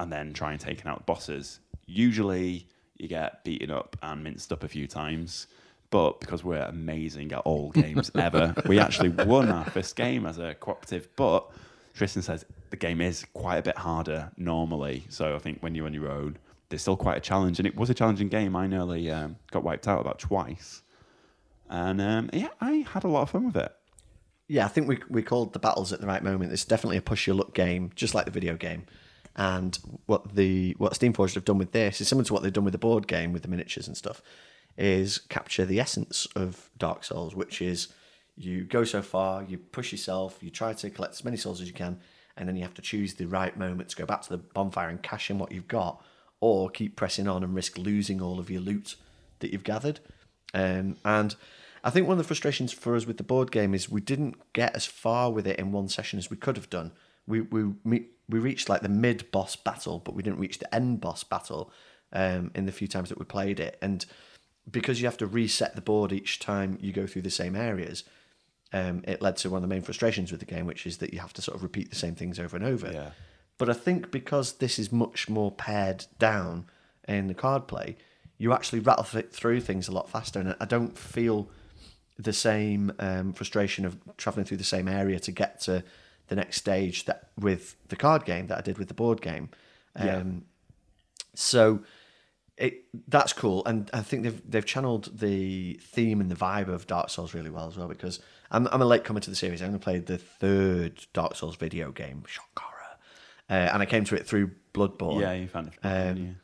and 0.00 0.12
then 0.12 0.32
try 0.32 0.52
and 0.52 0.60
take 0.60 0.86
out 0.86 1.06
bosses. 1.06 1.60
Usually, 1.86 2.66
you 2.98 3.08
get 3.08 3.44
beaten 3.44 3.70
up 3.70 3.96
and 4.02 4.22
minced 4.22 4.52
up 4.52 4.64
a 4.64 4.68
few 4.68 4.86
times. 4.86 5.46
But 5.90 6.20
because 6.20 6.44
we're 6.44 6.62
amazing 6.62 7.32
at 7.32 7.40
all 7.40 7.70
games 7.70 8.10
ever, 8.14 8.54
we 8.66 8.78
actually 8.78 9.08
won 9.08 9.48
our 9.50 9.64
first 9.64 9.96
game 9.96 10.26
as 10.26 10.38
a 10.38 10.54
cooperative. 10.54 11.08
But 11.16 11.50
Tristan 11.94 12.22
says 12.22 12.44
the 12.70 12.76
game 12.76 13.00
is 13.00 13.24
quite 13.32 13.56
a 13.56 13.62
bit 13.62 13.78
harder 13.78 14.30
normally. 14.36 15.04
So 15.08 15.34
I 15.34 15.38
think 15.38 15.62
when 15.62 15.74
you're 15.74 15.86
on 15.86 15.94
your 15.94 16.10
own, 16.10 16.36
there's 16.68 16.82
still 16.82 16.96
quite 16.96 17.16
a 17.16 17.20
challenge. 17.20 17.58
And 17.58 17.66
it 17.66 17.76
was 17.76 17.90
a 17.90 17.94
challenging 17.94 18.28
game. 18.28 18.56
I 18.56 18.66
nearly 18.66 19.10
um, 19.10 19.36
got 19.50 19.64
wiped 19.64 19.88
out 19.88 20.00
about 20.00 20.18
twice. 20.18 20.82
And 21.68 22.00
um, 22.00 22.30
yeah, 22.32 22.48
I 22.60 22.86
had 22.92 23.04
a 23.04 23.08
lot 23.08 23.22
of 23.22 23.30
fun 23.30 23.46
with 23.46 23.56
it. 23.56 23.74
Yeah, 24.46 24.64
I 24.64 24.68
think 24.68 24.88
we 24.88 24.98
we 25.10 25.22
called 25.22 25.52
the 25.52 25.58
battles 25.58 25.92
at 25.92 26.00
the 26.00 26.06
right 26.06 26.22
moment. 26.22 26.52
It's 26.52 26.64
definitely 26.64 26.96
a 26.96 27.02
push 27.02 27.26
your 27.26 27.36
luck 27.36 27.52
game, 27.52 27.90
just 27.94 28.14
like 28.14 28.24
the 28.24 28.30
video 28.30 28.56
game. 28.56 28.86
And 29.36 29.78
what 30.06 30.34
the 30.34 30.74
what 30.78 30.94
Steamforged 30.94 31.34
have 31.34 31.44
done 31.44 31.58
with 31.58 31.72
this 31.72 32.00
is 32.00 32.08
similar 32.08 32.24
to 32.24 32.32
what 32.32 32.42
they've 32.42 32.52
done 32.52 32.64
with 32.64 32.72
the 32.72 32.78
board 32.78 33.06
game 33.06 33.32
with 33.32 33.42
the 33.42 33.48
miniatures 33.48 33.86
and 33.86 33.96
stuff, 33.96 34.22
is 34.78 35.18
capture 35.18 35.66
the 35.66 35.78
essence 35.78 36.26
of 36.34 36.70
Dark 36.78 37.04
Souls, 37.04 37.34
which 37.34 37.60
is 37.60 37.88
you 38.36 38.64
go 38.64 38.84
so 38.84 39.02
far, 39.02 39.42
you 39.42 39.58
push 39.58 39.92
yourself, 39.92 40.38
you 40.40 40.50
try 40.50 40.72
to 40.72 40.90
collect 40.90 41.14
as 41.14 41.24
many 41.24 41.36
souls 41.36 41.60
as 41.60 41.66
you 41.66 41.74
can, 41.74 42.00
and 42.36 42.48
then 42.48 42.56
you 42.56 42.62
have 42.62 42.74
to 42.74 42.82
choose 42.82 43.14
the 43.14 43.26
right 43.26 43.56
moment 43.56 43.90
to 43.90 43.96
go 43.96 44.06
back 44.06 44.22
to 44.22 44.30
the 44.30 44.38
bonfire 44.38 44.88
and 44.88 45.02
cash 45.02 45.30
in 45.30 45.38
what 45.38 45.52
you've 45.52 45.68
got, 45.68 46.02
or 46.40 46.70
keep 46.70 46.96
pressing 46.96 47.28
on 47.28 47.42
and 47.42 47.54
risk 47.54 47.78
losing 47.78 48.20
all 48.22 48.38
of 48.38 48.50
your 48.50 48.60
loot 48.60 48.96
that 49.40 49.52
you've 49.52 49.64
gathered. 49.64 50.00
Um, 50.54 50.96
and 51.04 51.34
I 51.84 51.90
think 51.90 52.06
one 52.06 52.14
of 52.14 52.18
the 52.18 52.24
frustrations 52.24 52.72
for 52.72 52.96
us 52.96 53.06
with 53.06 53.16
the 53.16 53.22
board 53.22 53.50
game 53.50 53.74
is 53.74 53.88
we 53.88 54.00
didn't 54.00 54.36
get 54.52 54.74
as 54.74 54.86
far 54.86 55.30
with 55.30 55.46
it 55.46 55.58
in 55.58 55.72
one 55.72 55.88
session 55.88 56.18
as 56.18 56.30
we 56.30 56.36
could 56.36 56.56
have 56.56 56.70
done. 56.70 56.92
We 57.26 57.42
we 57.42 58.06
we 58.28 58.38
reached 58.38 58.68
like 58.68 58.82
the 58.82 58.88
mid 58.88 59.30
boss 59.30 59.56
battle, 59.56 60.00
but 60.04 60.14
we 60.14 60.22
didn't 60.22 60.38
reach 60.38 60.58
the 60.58 60.74
end 60.74 61.00
boss 61.00 61.24
battle 61.24 61.70
um, 62.12 62.50
in 62.54 62.66
the 62.66 62.72
few 62.72 62.88
times 62.88 63.08
that 63.08 63.18
we 63.18 63.24
played 63.24 63.60
it. 63.60 63.78
And 63.80 64.04
because 64.70 65.00
you 65.00 65.06
have 65.06 65.16
to 65.18 65.26
reset 65.26 65.74
the 65.74 65.80
board 65.80 66.12
each 66.12 66.38
time 66.38 66.78
you 66.80 66.92
go 66.92 67.06
through 67.06 67.22
the 67.22 67.30
same 67.30 67.56
areas, 67.56 68.04
um, 68.72 69.02
it 69.06 69.22
led 69.22 69.36
to 69.38 69.50
one 69.50 69.58
of 69.58 69.68
the 69.68 69.74
main 69.74 69.82
frustrations 69.82 70.30
with 70.30 70.40
the 70.40 70.46
game, 70.46 70.66
which 70.66 70.86
is 70.86 70.98
that 70.98 71.12
you 71.12 71.20
have 71.20 71.32
to 71.34 71.42
sort 71.42 71.56
of 71.56 71.62
repeat 71.62 71.90
the 71.90 71.96
same 71.96 72.14
things 72.14 72.38
over 72.38 72.56
and 72.56 72.64
over. 72.64 72.90
Yeah. 72.92 73.10
But 73.58 73.68
I 73.68 73.74
think 73.74 74.10
because 74.10 74.54
this 74.54 74.78
is 74.78 74.92
much 74.92 75.28
more 75.28 75.50
pared 75.50 76.06
down 76.18 76.66
in 77.06 77.26
the 77.26 77.34
card 77.34 77.66
play, 77.66 77.96
you 78.38 78.52
actually 78.52 78.80
rattle 78.80 79.04
th- 79.04 79.30
through 79.30 79.60
things 79.60 79.88
a 79.88 79.92
lot 79.92 80.08
faster. 80.08 80.38
And 80.38 80.56
I 80.60 80.64
don't 80.64 80.96
feel 80.96 81.50
the 82.18 82.32
same 82.32 82.92
um, 82.98 83.32
frustration 83.32 83.84
of 83.84 83.98
traveling 84.16 84.46
through 84.46 84.56
the 84.58 84.64
same 84.64 84.88
area 84.88 85.18
to 85.20 85.32
get 85.32 85.60
to 85.62 85.84
the 86.28 86.36
next 86.36 86.56
stage 86.56 87.04
that 87.06 87.30
with 87.38 87.76
the 87.88 87.96
card 87.96 88.24
game 88.24 88.46
that 88.48 88.58
I 88.58 88.60
did 88.60 88.78
with 88.78 88.88
the 88.88 88.94
board 88.94 89.20
game. 89.20 89.50
Um, 89.96 90.06
Yeah. 90.06 90.22
So 91.34 91.80
it 92.56 92.84
that's 93.06 93.32
cool, 93.32 93.64
and 93.64 93.88
I 93.92 94.00
think 94.02 94.24
they've 94.24 94.50
they've 94.50 94.66
channeled 94.66 95.18
the 95.18 95.74
theme 95.74 96.20
and 96.20 96.30
the 96.30 96.34
vibe 96.34 96.68
of 96.68 96.86
Dark 96.86 97.10
Souls 97.10 97.32
really 97.34 97.50
well 97.50 97.68
as 97.68 97.76
well. 97.76 97.86
Because 97.88 98.18
I'm 98.50 98.66
I'm 98.72 98.82
a 98.82 98.84
late 98.84 99.04
comer 99.04 99.20
to 99.20 99.30
the 99.30 99.36
series. 99.36 99.62
I 99.62 99.66
only 99.66 99.78
played 99.78 100.06
the 100.06 100.18
third 100.18 101.06
Dark 101.12 101.36
Souls 101.36 101.54
video 101.56 101.92
game, 101.92 102.24
shock 102.26 102.58
horror, 102.58 102.77
uh, 103.50 103.70
and 103.72 103.82
I 103.82 103.86
came 103.86 104.04
to 104.04 104.14
it 104.14 104.26
through 104.26 104.50
Bloodborne 104.74 105.20
Yeah, 105.20 105.32
you 105.32 105.48
found 105.48 105.68
it. 105.68 105.74
Um, 105.82 106.36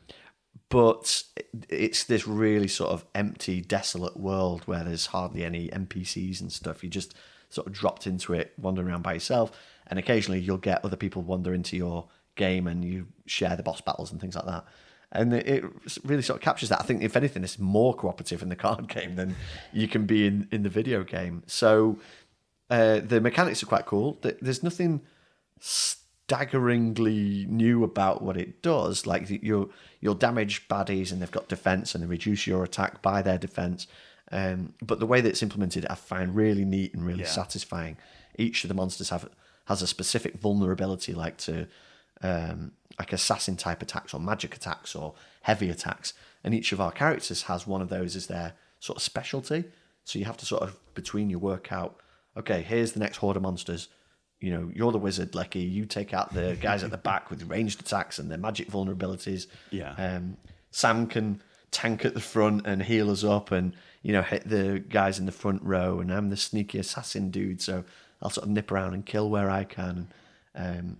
but 0.69 1.23
it's 1.69 2.03
this 2.03 2.27
really 2.27 2.67
sort 2.67 2.91
of 2.91 3.05
empty, 3.13 3.61
desolate 3.61 4.17
world 4.17 4.63
where 4.65 4.83
there's 4.83 5.07
hardly 5.07 5.45
any 5.45 5.69
NPCs 5.69 6.41
and 6.41 6.51
stuff. 6.51 6.83
You 6.83 6.89
just 6.89 7.15
sort 7.49 7.67
of 7.67 7.73
dropped 7.73 8.07
into 8.07 8.33
it, 8.33 8.53
wandering 8.57 8.89
around 8.89 9.03
by 9.03 9.13
yourself, 9.13 9.51
and 9.87 9.99
occasionally 9.99 10.39
you'll 10.39 10.57
get 10.57 10.83
other 10.83 10.97
people 10.97 11.21
wander 11.21 11.53
into 11.53 11.77
your 11.77 12.07
game 12.35 12.67
and 12.67 12.83
you 12.83 13.07
share 13.25 13.55
the 13.55 13.63
boss 13.63 13.79
battles 13.81 14.11
and 14.11 14.19
things 14.19 14.35
like 14.35 14.45
that. 14.45 14.65
And 15.11 15.33
it 15.33 15.63
really 16.03 16.23
sort 16.23 16.37
of 16.39 16.43
captures 16.43 16.69
that. 16.69 16.81
I 16.81 16.83
think, 16.83 17.03
if 17.03 17.15
anything, 17.15 17.43
it's 17.43 17.59
more 17.59 17.93
cooperative 17.93 18.41
in 18.41 18.49
the 18.49 18.55
card 18.65 18.87
game 18.89 19.15
than 19.15 19.35
you 19.71 19.87
can 19.87 20.05
be 20.05 20.25
in, 20.25 20.47
in 20.51 20.63
the 20.63 20.69
video 20.69 21.03
game. 21.03 21.43
So 21.45 21.99
uh, 22.69 22.99
the 22.99 23.21
mechanics 23.21 23.61
are 23.63 23.67
quite 23.67 23.85
cool. 23.85 24.19
There's 24.41 24.63
nothing 24.63 25.01
staggeringly 26.27 27.45
new 27.49 27.83
about 27.83 28.21
what 28.21 28.37
it 28.37 28.61
does. 28.61 29.05
Like 29.05 29.29
you'll 29.29 29.69
you'll 30.01 30.15
damage 30.15 30.67
baddies 30.67 31.11
and 31.11 31.21
they've 31.21 31.31
got 31.31 31.47
defense 31.47 31.93
and 31.93 32.03
they 32.03 32.07
reduce 32.07 32.47
your 32.47 32.63
attack 32.63 33.01
by 33.01 33.21
their 33.21 33.37
defense. 33.37 33.87
Um, 34.31 34.73
but 34.81 34.99
the 34.99 35.05
way 35.05 35.21
that 35.21 35.29
it's 35.29 35.43
implemented, 35.43 35.85
I 35.89 35.95
find 35.95 36.35
really 36.35 36.65
neat 36.65 36.93
and 36.93 37.05
really 37.05 37.21
Yeah. 37.23 37.29
satisfying. 37.29 37.97
Each 38.37 38.63
of 38.63 38.67
the 38.69 38.73
monsters 38.73 39.09
have 39.09 39.29
has 39.65 39.81
a 39.81 39.87
specific 39.87 40.35
vulnerability, 40.39 41.13
like 41.13 41.37
to 41.37 41.67
um, 42.21 42.71
like 42.99 43.13
assassin 43.13 43.55
type 43.57 43.81
attacks 43.81 44.13
or 44.13 44.19
magic 44.19 44.55
attacks 44.55 44.95
or 44.95 45.13
heavy 45.41 45.69
attacks, 45.69 46.13
and 46.43 46.53
each 46.53 46.71
of 46.71 46.81
our 46.81 46.91
characters 46.91 47.43
has 47.43 47.67
one 47.67 47.81
of 47.81 47.89
those 47.89 48.15
as 48.15 48.27
their 48.27 48.53
sort 48.79 48.97
of 48.97 49.03
specialty. 49.03 49.65
So 50.05 50.19
you 50.19 50.25
have 50.25 50.37
to 50.37 50.45
sort 50.45 50.63
of 50.63 50.79
between 50.93 51.29
you 51.29 51.39
work 51.39 51.71
out, 51.71 51.99
okay, 52.37 52.61
here's 52.61 52.91
the 52.93 52.99
next 52.99 53.17
horde 53.17 53.37
of 53.37 53.43
monsters. 53.43 53.89
You 54.41 54.51
know, 54.51 54.71
you're 54.73 54.91
the 54.91 54.97
wizard, 54.97 55.33
Lecky. 55.33 55.61
You 55.61 55.85
take 55.85 56.13
out 56.13 56.33
the 56.33 56.57
guys 56.59 56.83
at 56.83 56.91
the 56.91 56.97
back 56.97 57.29
with 57.29 57.43
ranged 57.49 57.79
attacks 57.79 58.19
and 58.19 58.29
their 58.29 58.37
magic 58.37 58.69
vulnerabilities. 58.69 59.47
Yeah. 59.71 59.93
Um, 59.97 60.37
Sam 60.71 61.07
can 61.07 61.41
tank 61.71 62.05
at 62.05 62.13
the 62.13 62.19
front 62.21 62.67
and 62.67 62.83
heal 62.83 63.09
us 63.09 63.23
up, 63.23 63.51
and 63.51 63.73
you 64.01 64.13
know 64.13 64.21
hit 64.21 64.47
the 64.47 64.83
guys 64.87 65.19
in 65.19 65.25
the 65.25 65.31
front 65.31 65.63
row. 65.63 65.99
And 65.99 66.11
I'm 66.13 66.29
the 66.29 66.37
sneaky 66.37 66.79
assassin 66.79 67.31
dude, 67.31 67.61
so 67.61 67.83
I'll 68.21 68.29
sort 68.29 68.45
of 68.45 68.51
nip 68.51 68.71
around 68.71 68.93
and 68.93 69.05
kill 69.05 69.29
where 69.29 69.49
I 69.49 69.63
can. 69.63 70.09
Um, 70.53 70.97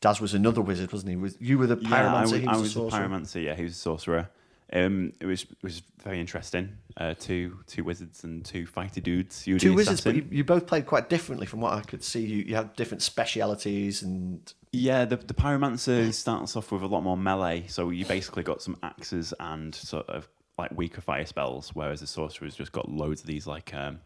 Daz 0.00 0.20
was 0.20 0.34
another 0.34 0.60
wizard, 0.60 0.92
wasn't 0.92 1.10
he? 1.10 1.16
Was 1.16 1.36
you 1.40 1.58
were 1.58 1.66
the 1.66 1.76
pyromancer? 1.76 1.90
Yeah, 1.90 2.14
I 2.14 2.20
was, 2.22 2.30
he 2.32 2.46
I 2.46 2.52
was, 2.52 2.60
was 2.62 2.76
a 2.76 2.78
a 2.80 2.90
sorcerer? 2.90 3.08
pyromancer. 3.08 3.42
Yeah, 3.44 3.54
he 3.54 3.62
was 3.62 3.72
a 3.72 3.76
sorcerer. 3.76 4.28
Um, 4.74 5.12
it 5.20 5.26
was 5.26 5.44
it 5.44 5.62
was 5.62 5.82
very 6.02 6.18
interesting. 6.18 6.76
Uh, 6.96 7.14
two 7.14 7.58
two 7.66 7.84
wizards 7.84 8.24
and 8.24 8.44
two 8.44 8.66
fighty 8.66 9.02
dudes. 9.02 9.46
You 9.46 9.58
Two 9.58 9.74
wizards, 9.74 10.00
but 10.00 10.16
you, 10.16 10.26
you 10.30 10.44
both 10.44 10.66
played 10.66 10.86
quite 10.86 11.08
differently 11.08 11.46
from 11.46 11.60
what 11.60 11.74
I 11.74 11.80
could 11.82 12.02
see. 12.02 12.20
You 12.20 12.42
you 12.42 12.54
had 12.56 12.74
different 12.74 13.02
specialities, 13.02 14.02
and 14.02 14.52
Yeah, 14.72 15.04
the, 15.04 15.16
the 15.16 15.34
pyromancer 15.34 16.12
starts 16.12 16.56
off 16.56 16.72
with 16.72 16.82
a 16.82 16.86
lot 16.86 17.02
more 17.02 17.16
melee, 17.16 17.66
so 17.68 17.90
you 17.90 18.04
basically 18.04 18.42
got 18.42 18.62
some 18.62 18.76
axes 18.82 19.32
and 19.38 19.72
sort 19.74 20.08
of 20.08 20.28
like 20.58 20.72
weaker 20.72 21.00
fire 21.00 21.26
spells, 21.26 21.70
whereas 21.74 22.00
the 22.00 22.06
sorcerer's 22.06 22.56
just 22.56 22.72
got 22.72 22.88
loads 22.88 23.20
of 23.20 23.26
these 23.28 23.46
like 23.46 23.72
um, 23.74 24.00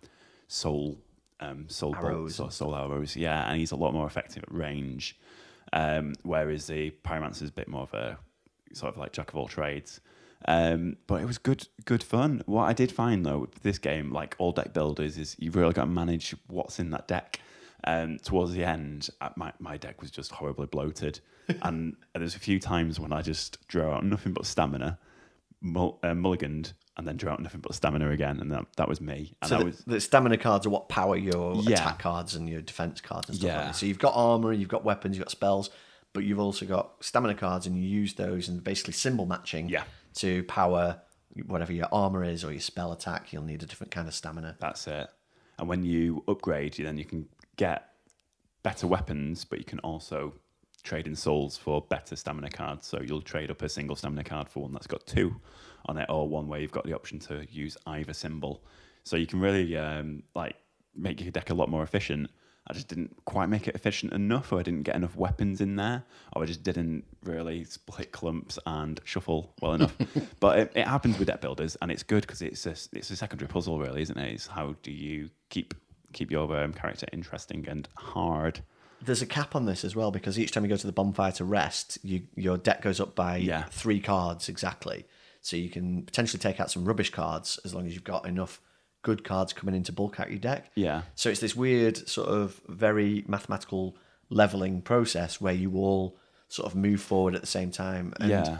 soul 0.48 0.98
um, 1.40 1.66
soul 1.68 1.94
Arrows 1.96 2.36
bolts 2.36 2.40
or 2.40 2.50
soul 2.50 2.74
arrows. 2.74 3.16
Yeah, 3.16 3.48
and 3.48 3.58
he's 3.58 3.72
a 3.72 3.76
lot 3.76 3.94
more 3.94 4.06
effective 4.06 4.42
at 4.42 4.52
range. 4.52 5.18
Um, 5.72 6.14
whereas 6.22 6.66
the 6.66 6.90
pyromancer 7.04 7.42
is 7.42 7.50
a 7.50 7.52
bit 7.52 7.68
more 7.68 7.82
of 7.82 7.94
a 7.94 8.18
sort 8.72 8.92
of 8.92 8.98
like 8.98 9.12
jack 9.12 9.30
of 9.30 9.36
all 9.36 9.48
trades. 9.48 10.00
Um, 10.46 10.96
but 11.06 11.20
it 11.20 11.26
was 11.26 11.38
good, 11.38 11.66
good 11.84 12.02
fun. 12.02 12.42
What 12.46 12.64
I 12.64 12.72
did 12.72 12.92
find 12.92 13.26
though 13.26 13.38
with 13.38 13.62
this 13.62 13.78
game, 13.78 14.12
like 14.12 14.36
all 14.38 14.52
deck 14.52 14.72
builders, 14.72 15.18
is 15.18 15.34
you've 15.38 15.56
really 15.56 15.72
got 15.72 15.82
to 15.84 15.90
manage 15.90 16.34
what's 16.46 16.78
in 16.78 16.90
that 16.90 17.08
deck. 17.08 17.40
Um, 17.84 18.18
towards 18.18 18.52
the 18.52 18.64
end, 18.64 19.08
uh, 19.20 19.30
my 19.36 19.52
my 19.58 19.76
deck 19.76 20.00
was 20.00 20.10
just 20.10 20.32
horribly 20.32 20.66
bloated, 20.66 21.20
and 21.62 21.96
there's 22.14 22.34
a 22.36 22.38
few 22.40 22.58
times 22.60 22.98
when 23.00 23.12
I 23.12 23.22
just 23.22 23.66
drew 23.68 23.82
out 23.82 24.04
nothing 24.04 24.32
but 24.32 24.46
stamina, 24.46 24.98
mul- 25.60 25.98
uh, 26.02 26.08
mulliganed, 26.08 26.72
and 26.96 27.06
then 27.06 27.16
drew 27.16 27.30
out 27.30 27.40
nothing 27.40 27.60
but 27.60 27.74
stamina 27.74 28.10
again, 28.10 28.40
and 28.40 28.50
that 28.52 28.66
that 28.76 28.88
was 28.88 29.00
me. 29.00 29.34
And 29.42 29.48
so 29.48 29.58
the, 29.58 29.64
was 29.66 29.78
the 29.86 30.00
stamina 30.00 30.38
cards 30.38 30.66
are 30.66 30.70
what 30.70 30.88
power 30.88 31.16
your 31.16 31.54
Yeah. 31.62 31.74
attack 31.74 31.98
cards 32.00 32.34
and 32.34 32.48
your 32.48 32.62
defense 32.62 33.00
cards 33.00 33.28
and 33.28 33.38
stuff. 33.38 33.46
Yeah. 33.48 33.56
Like 33.58 33.66
that. 33.66 33.76
So 33.76 33.86
you've 33.86 33.98
got 34.00 34.12
armor, 34.16 34.52
you've 34.52 34.68
got 34.68 34.84
weapons, 34.84 35.16
you've 35.16 35.24
got 35.24 35.30
spells, 35.30 35.70
but 36.12 36.24
you've 36.24 36.38
also 36.40 36.66
got 36.66 37.02
stamina 37.04 37.34
cards, 37.34 37.66
and 37.66 37.76
you 37.76 37.82
use 37.82 38.14
those 38.14 38.48
and 38.48 38.62
basically 38.62 38.92
symbol 38.94 39.26
matching 39.26 39.68
Yeah. 39.68 39.84
to 40.14 40.42
power 40.44 41.00
whatever 41.46 41.72
your 41.72 41.88
armor 41.92 42.24
is 42.24 42.42
or 42.44 42.50
your 42.52 42.60
spell 42.60 42.92
attack. 42.92 43.32
You'll 43.32 43.44
need 43.44 43.62
a 43.62 43.66
different 43.66 43.90
kind 43.90 44.08
of 44.08 44.14
stamina. 44.14 44.56
That's 44.58 44.86
it. 44.86 45.08
And 45.58 45.68
when 45.68 45.84
you 45.84 46.24
upgrade, 46.28 46.78
you 46.78 46.84
then 46.84 46.98
you 46.98 47.04
can 47.04 47.28
get 47.56 47.88
better 48.62 48.86
weapons, 48.86 49.44
but 49.44 49.58
you 49.58 49.64
can 49.64 49.78
also 49.80 50.34
trade 50.82 51.06
in 51.06 51.14
souls 51.14 51.56
for 51.56 51.82
better 51.82 52.16
stamina 52.16 52.50
cards. 52.50 52.86
So 52.86 53.00
you'll 53.00 53.20
trade 53.22 53.50
up 53.50 53.62
a 53.62 53.68
single 53.68 53.94
stamina 53.96 54.24
card 54.24 54.48
for 54.48 54.62
one 54.62 54.72
that's 54.72 54.86
got 54.86 55.06
two 55.06 55.36
on 55.86 55.98
it, 55.98 56.06
or 56.08 56.28
one 56.28 56.48
where 56.48 56.60
you've 56.60 56.72
got 56.72 56.84
the 56.84 56.94
option 56.94 57.18
to 57.20 57.46
use 57.50 57.76
either 57.86 58.12
symbol. 58.12 58.64
So 59.04 59.16
you 59.16 59.26
can 59.26 59.40
really 59.40 59.76
um, 59.76 60.22
like 60.34 60.56
make 60.96 61.20
your 61.20 61.30
deck 61.30 61.50
a 61.50 61.54
lot 61.54 61.68
more 61.68 61.82
efficient. 61.82 62.30
I 62.70 62.74
just 62.74 62.88
didn't 62.88 63.16
quite 63.24 63.48
make 63.48 63.66
it 63.66 63.74
efficient 63.74 64.12
enough, 64.12 64.52
or 64.52 64.58
I 64.60 64.62
didn't 64.62 64.82
get 64.82 64.94
enough 64.96 65.16
weapons 65.16 65.60
in 65.60 65.76
there, 65.76 66.04
or 66.34 66.42
I 66.42 66.46
just 66.46 66.62
didn't 66.62 67.04
really 67.24 67.64
split 67.64 68.12
clumps 68.12 68.58
and 68.66 69.00
shuffle 69.04 69.54
well 69.62 69.72
enough. 69.74 69.96
but 70.40 70.58
it, 70.58 70.72
it 70.74 70.86
happens 70.86 71.18
with 71.18 71.28
deck 71.28 71.40
builders, 71.40 71.76
and 71.80 71.90
it's 71.90 72.02
good 72.02 72.22
because 72.22 72.42
it's 72.42 72.66
a, 72.66 72.70
it's 72.92 73.10
a 73.10 73.16
secondary 73.16 73.48
puzzle, 73.48 73.78
really, 73.78 74.02
isn't 74.02 74.18
it? 74.18 74.32
It's 74.34 74.46
how 74.48 74.74
do 74.82 74.90
you 74.92 75.30
keep 75.48 75.74
keep 76.12 76.30
your 76.30 76.54
um, 76.56 76.72
character 76.72 77.06
interesting 77.12 77.66
and 77.68 77.88
hard. 77.96 78.60
There's 79.00 79.22
a 79.22 79.26
cap 79.26 79.54
on 79.54 79.66
this 79.66 79.84
as 79.84 79.94
well 79.94 80.10
because 80.10 80.38
each 80.38 80.52
time 80.52 80.64
you 80.64 80.70
go 80.70 80.76
to 80.76 80.86
the 80.86 80.92
bonfire 80.92 81.32
to 81.32 81.44
rest, 81.44 81.98
you, 82.02 82.22
your 82.34 82.56
deck 82.56 82.80
goes 82.82 82.98
up 82.98 83.14
by 83.14 83.36
Yeah. 83.36 83.64
three 83.70 84.00
cards 84.00 84.48
exactly. 84.48 85.04
So 85.42 85.56
you 85.56 85.68
can 85.68 86.02
potentially 86.02 86.40
take 86.40 86.60
out 86.60 86.70
some 86.70 86.84
rubbish 86.84 87.10
cards 87.10 87.60
as 87.64 87.74
long 87.74 87.86
as 87.86 87.94
you've 87.94 88.04
got 88.04 88.26
enough 88.26 88.60
good 89.02 89.24
cards 89.24 89.52
coming 89.52 89.74
in 89.74 89.82
to 89.84 89.92
bulk 89.92 90.18
out 90.20 90.30
your 90.30 90.38
deck. 90.40 90.70
Yeah. 90.74 91.02
So 91.14 91.30
it's 91.30 91.40
this 91.40 91.54
weird 91.56 92.08
sort 92.08 92.28
of 92.28 92.60
very 92.68 93.24
mathematical 93.28 93.96
leveling 94.30 94.82
process 94.82 95.40
where 95.40 95.54
you 95.54 95.74
all 95.76 96.16
sort 96.48 96.66
of 96.66 96.74
move 96.74 97.00
forward 97.00 97.34
at 97.34 97.40
the 97.40 97.46
same 97.46 97.70
time. 97.70 98.12
And 98.20 98.30
Yeah. 98.30 98.58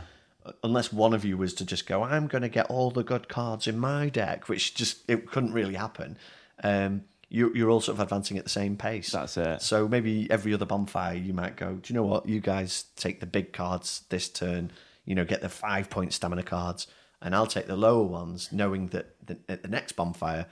unless 0.63 0.93
one 0.93 1.13
of 1.13 1.25
you 1.25 1.37
was 1.37 1.55
to 1.55 1.65
just 1.65 1.87
go, 1.87 2.03
I'm 2.03 2.27
going 2.27 2.43
to 2.43 2.49
get 2.49 2.67
all 2.67 2.91
the 2.91 3.03
good 3.03 3.29
cards 3.29 3.67
in 3.67 3.79
my 3.79 4.09
deck, 4.09 4.49
which 4.49 4.75
just 4.75 4.99
it 5.09 5.31
couldn't 5.31 5.53
really 5.53 5.75
happen. 5.75 6.17
Um, 6.63 7.03
you, 7.29 7.53
you're 7.55 7.69
all 7.69 7.81
sort 7.83 7.97
of 7.97 8.01
advancing 8.01 8.39
at 8.39 8.45
the 8.45 8.51
same 8.51 8.77
pace. 8.77 9.11
That's 9.11 9.37
it. 9.37 9.61
So 9.61 9.87
maybe 9.87 10.31
every 10.31 10.55
other 10.55 10.65
bonfire, 10.65 11.15
you 11.15 11.35
might 11.35 11.57
go, 11.57 11.75
do 11.75 11.93
you 11.93 11.95
know 11.99 12.07
what? 12.07 12.27
You 12.27 12.41
guys 12.41 12.85
take 12.97 13.21
the 13.21 13.27
big 13.27 13.53
cards 13.53 14.03
this 14.09 14.29
turn. 14.31 14.71
You 15.05 15.15
know, 15.15 15.25
get 15.25 15.41
the 15.43 15.49
five 15.49 15.89
point 15.91 16.13
stamina 16.15 16.43
cards, 16.43 16.87
and 17.23 17.35
I'll 17.35 17.47
take 17.47 17.67
the 17.67 17.77
lower 17.77 18.05
ones, 18.05 18.51
knowing 18.53 18.89
that 18.89 19.15
the, 19.27 19.39
at 19.49 19.63
the 19.63 19.69
next 19.69 19.93
bonfire, 19.93 20.47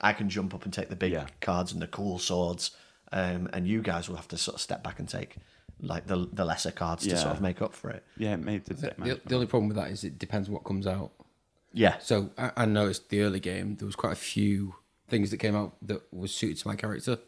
I 0.00 0.12
can 0.12 0.28
jump 0.28 0.54
up 0.54 0.64
and 0.64 0.72
take 0.72 0.88
the 0.88 0.96
big 0.96 1.12
Yeah. 1.12 1.26
cards 1.40 1.72
and 1.72 1.80
the 1.82 1.86
cool 1.86 2.18
swords, 2.18 2.70
um, 3.12 3.48
and 3.52 3.66
you 3.66 3.82
guys 3.82 4.08
will 4.08 4.16
have 4.16 4.28
to 4.28 4.36
sort 4.38 4.54
of 4.56 4.60
step 4.60 4.82
back 4.82 4.98
and 4.98 5.08
take 5.08 5.36
like 5.82 6.06
the 6.06 6.28
the 6.32 6.44
lesser 6.44 6.70
cards 6.70 7.06
to 7.06 7.16
sort 7.16 7.32
of 7.36 7.40
make 7.40 7.62
up 7.62 7.74
for 7.74 7.90
it. 7.90 8.04
Yeah, 8.18 8.34
it 8.34 8.40
made 8.40 8.64
the 8.66 8.74
deck 8.74 8.96
The, 8.98 9.20
the 9.24 9.34
only 9.34 9.46
problem 9.46 9.68
with 9.68 9.76
that 9.78 9.90
is 9.90 10.04
it 10.04 10.18
depends 10.18 10.48
what 10.50 10.64
comes 10.64 10.86
out. 10.86 11.12
Yeah, 11.72 11.98
So 11.98 12.30
I, 12.36 12.50
I 12.56 12.64
noticed 12.66 13.08
the 13.10 13.22
early 13.22 13.40
game 13.40 13.76
there 13.76 13.86
was 13.86 13.94
quite 13.96 14.12
a 14.12 14.16
few 14.16 14.74
things 15.08 15.30
that 15.30 15.36
came 15.38 15.54
out 15.56 15.76
that 15.82 16.02
was 16.12 16.32
suited 16.34 16.58
to 16.58 16.68
my 16.68 16.74
character. 16.76 17.18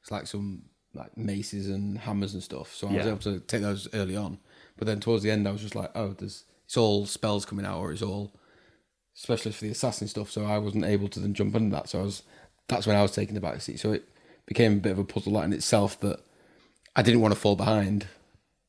It's 0.00 0.10
like 0.10 0.26
some 0.28 0.62
like 0.94 1.16
maces 1.16 1.68
and 1.68 1.98
hammers 1.98 2.32
and 2.34 2.42
stuff. 2.42 2.72
So 2.74 2.88
I 2.88 2.92
was 2.94 3.06
able 3.06 3.18
to 3.18 3.40
take 3.40 3.62
those 3.62 3.88
early 3.92 4.16
on. 4.16 4.38
But 4.76 4.86
then 4.86 4.98
towards 5.00 5.22
the 5.24 5.30
end, 5.30 5.46
I 5.46 5.52
was 5.52 5.60
just 5.60 5.74
like, 5.74 5.90
oh, 5.94 6.12
there's 6.12 6.44
it's 6.70 6.76
all 6.76 7.04
spells 7.04 7.44
coming 7.44 7.66
out, 7.66 7.80
or 7.80 7.90
it's 7.90 8.00
all 8.00 8.30
specialist 9.12 9.58
for 9.58 9.64
the 9.64 9.72
assassin 9.72 10.06
stuff. 10.06 10.30
So 10.30 10.44
I 10.44 10.58
wasn't 10.58 10.84
able 10.84 11.08
to 11.08 11.18
then 11.18 11.34
jump 11.34 11.56
into 11.56 11.74
that. 11.74 11.88
So 11.88 11.98
I 11.98 12.02
was 12.04 12.22
that's 12.68 12.86
when 12.86 12.94
I 12.94 13.02
was 13.02 13.10
taking 13.10 13.34
the 13.34 13.40
back 13.40 13.60
seat. 13.60 13.80
So 13.80 13.90
it 13.90 14.08
became 14.46 14.74
a 14.74 14.76
bit 14.76 14.92
of 14.92 15.00
a 15.00 15.04
puzzle 15.04 15.32
that 15.32 15.42
in 15.42 15.52
itself 15.52 15.98
that 15.98 16.20
I 16.94 17.02
didn't 17.02 17.22
want 17.22 17.34
to 17.34 17.40
fall 17.40 17.56
behind, 17.56 18.06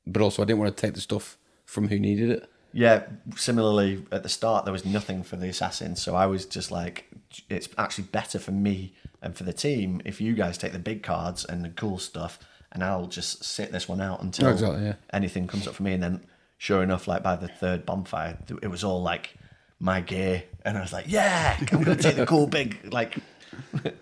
but 0.08 0.24
also 0.24 0.42
I 0.42 0.46
didn't 0.46 0.58
want 0.58 0.76
to 0.76 0.82
take 0.82 0.96
the 0.96 1.00
stuff 1.00 1.38
from 1.64 1.90
who 1.90 2.00
needed 2.00 2.32
it. 2.32 2.50
Yeah, 2.74 3.04
similarly 3.36 4.04
at 4.12 4.24
the 4.24 4.30
start 4.30 4.66
there 4.66 4.72
was 4.72 4.84
nothing 4.84 5.22
for 5.22 5.36
the 5.36 5.50
assassin, 5.50 5.96
so 5.96 6.16
I 6.16 6.26
was 6.26 6.48
just 6.48 6.72
like, 6.72 7.06
it's 7.50 7.70
actually 7.78 8.06
better 8.06 8.40
for 8.40 8.52
me 8.52 8.96
and 9.22 9.36
for 9.36 9.44
the 9.44 9.54
team 9.54 10.02
if 10.06 10.20
you 10.20 10.34
guys 10.34 10.58
take 10.58 10.72
the 10.72 10.80
big 10.80 11.04
cards 11.04 11.46
and 11.46 11.64
the 11.64 11.70
cool 11.70 12.00
stuff, 12.00 12.40
and 12.72 12.84
I'll 12.84 13.06
just 13.06 13.44
sit 13.44 13.72
this 13.72 13.88
one 13.88 14.02
out 14.02 14.24
until 14.24 14.48
oh, 14.48 14.52
Exactly, 14.54 14.86
yeah. 14.86 14.96
anything 15.14 15.46
comes 15.46 15.68
up 15.68 15.76
for 15.76 15.84
me. 15.84 15.94
And 15.94 16.02
then, 16.02 16.22
sure 16.62 16.84
enough, 16.84 17.08
like 17.08 17.24
by 17.24 17.36
the 17.36 17.48
third 17.48 17.88
bonfire, 17.88 18.38
it 18.62 18.68
was 18.68 18.84
all 18.84 19.02
like 19.02 19.34
my 19.80 20.00
gear, 20.00 20.44
and 20.64 20.78
I 20.78 20.82
was 20.82 20.94
like, 20.94 21.06
yeah, 21.08 21.58
I'm 21.60 21.82
gonna 21.82 21.96
take 21.96 22.18
the 22.18 22.26
cool 22.28 22.46
big 22.46 22.78
like 22.94 23.18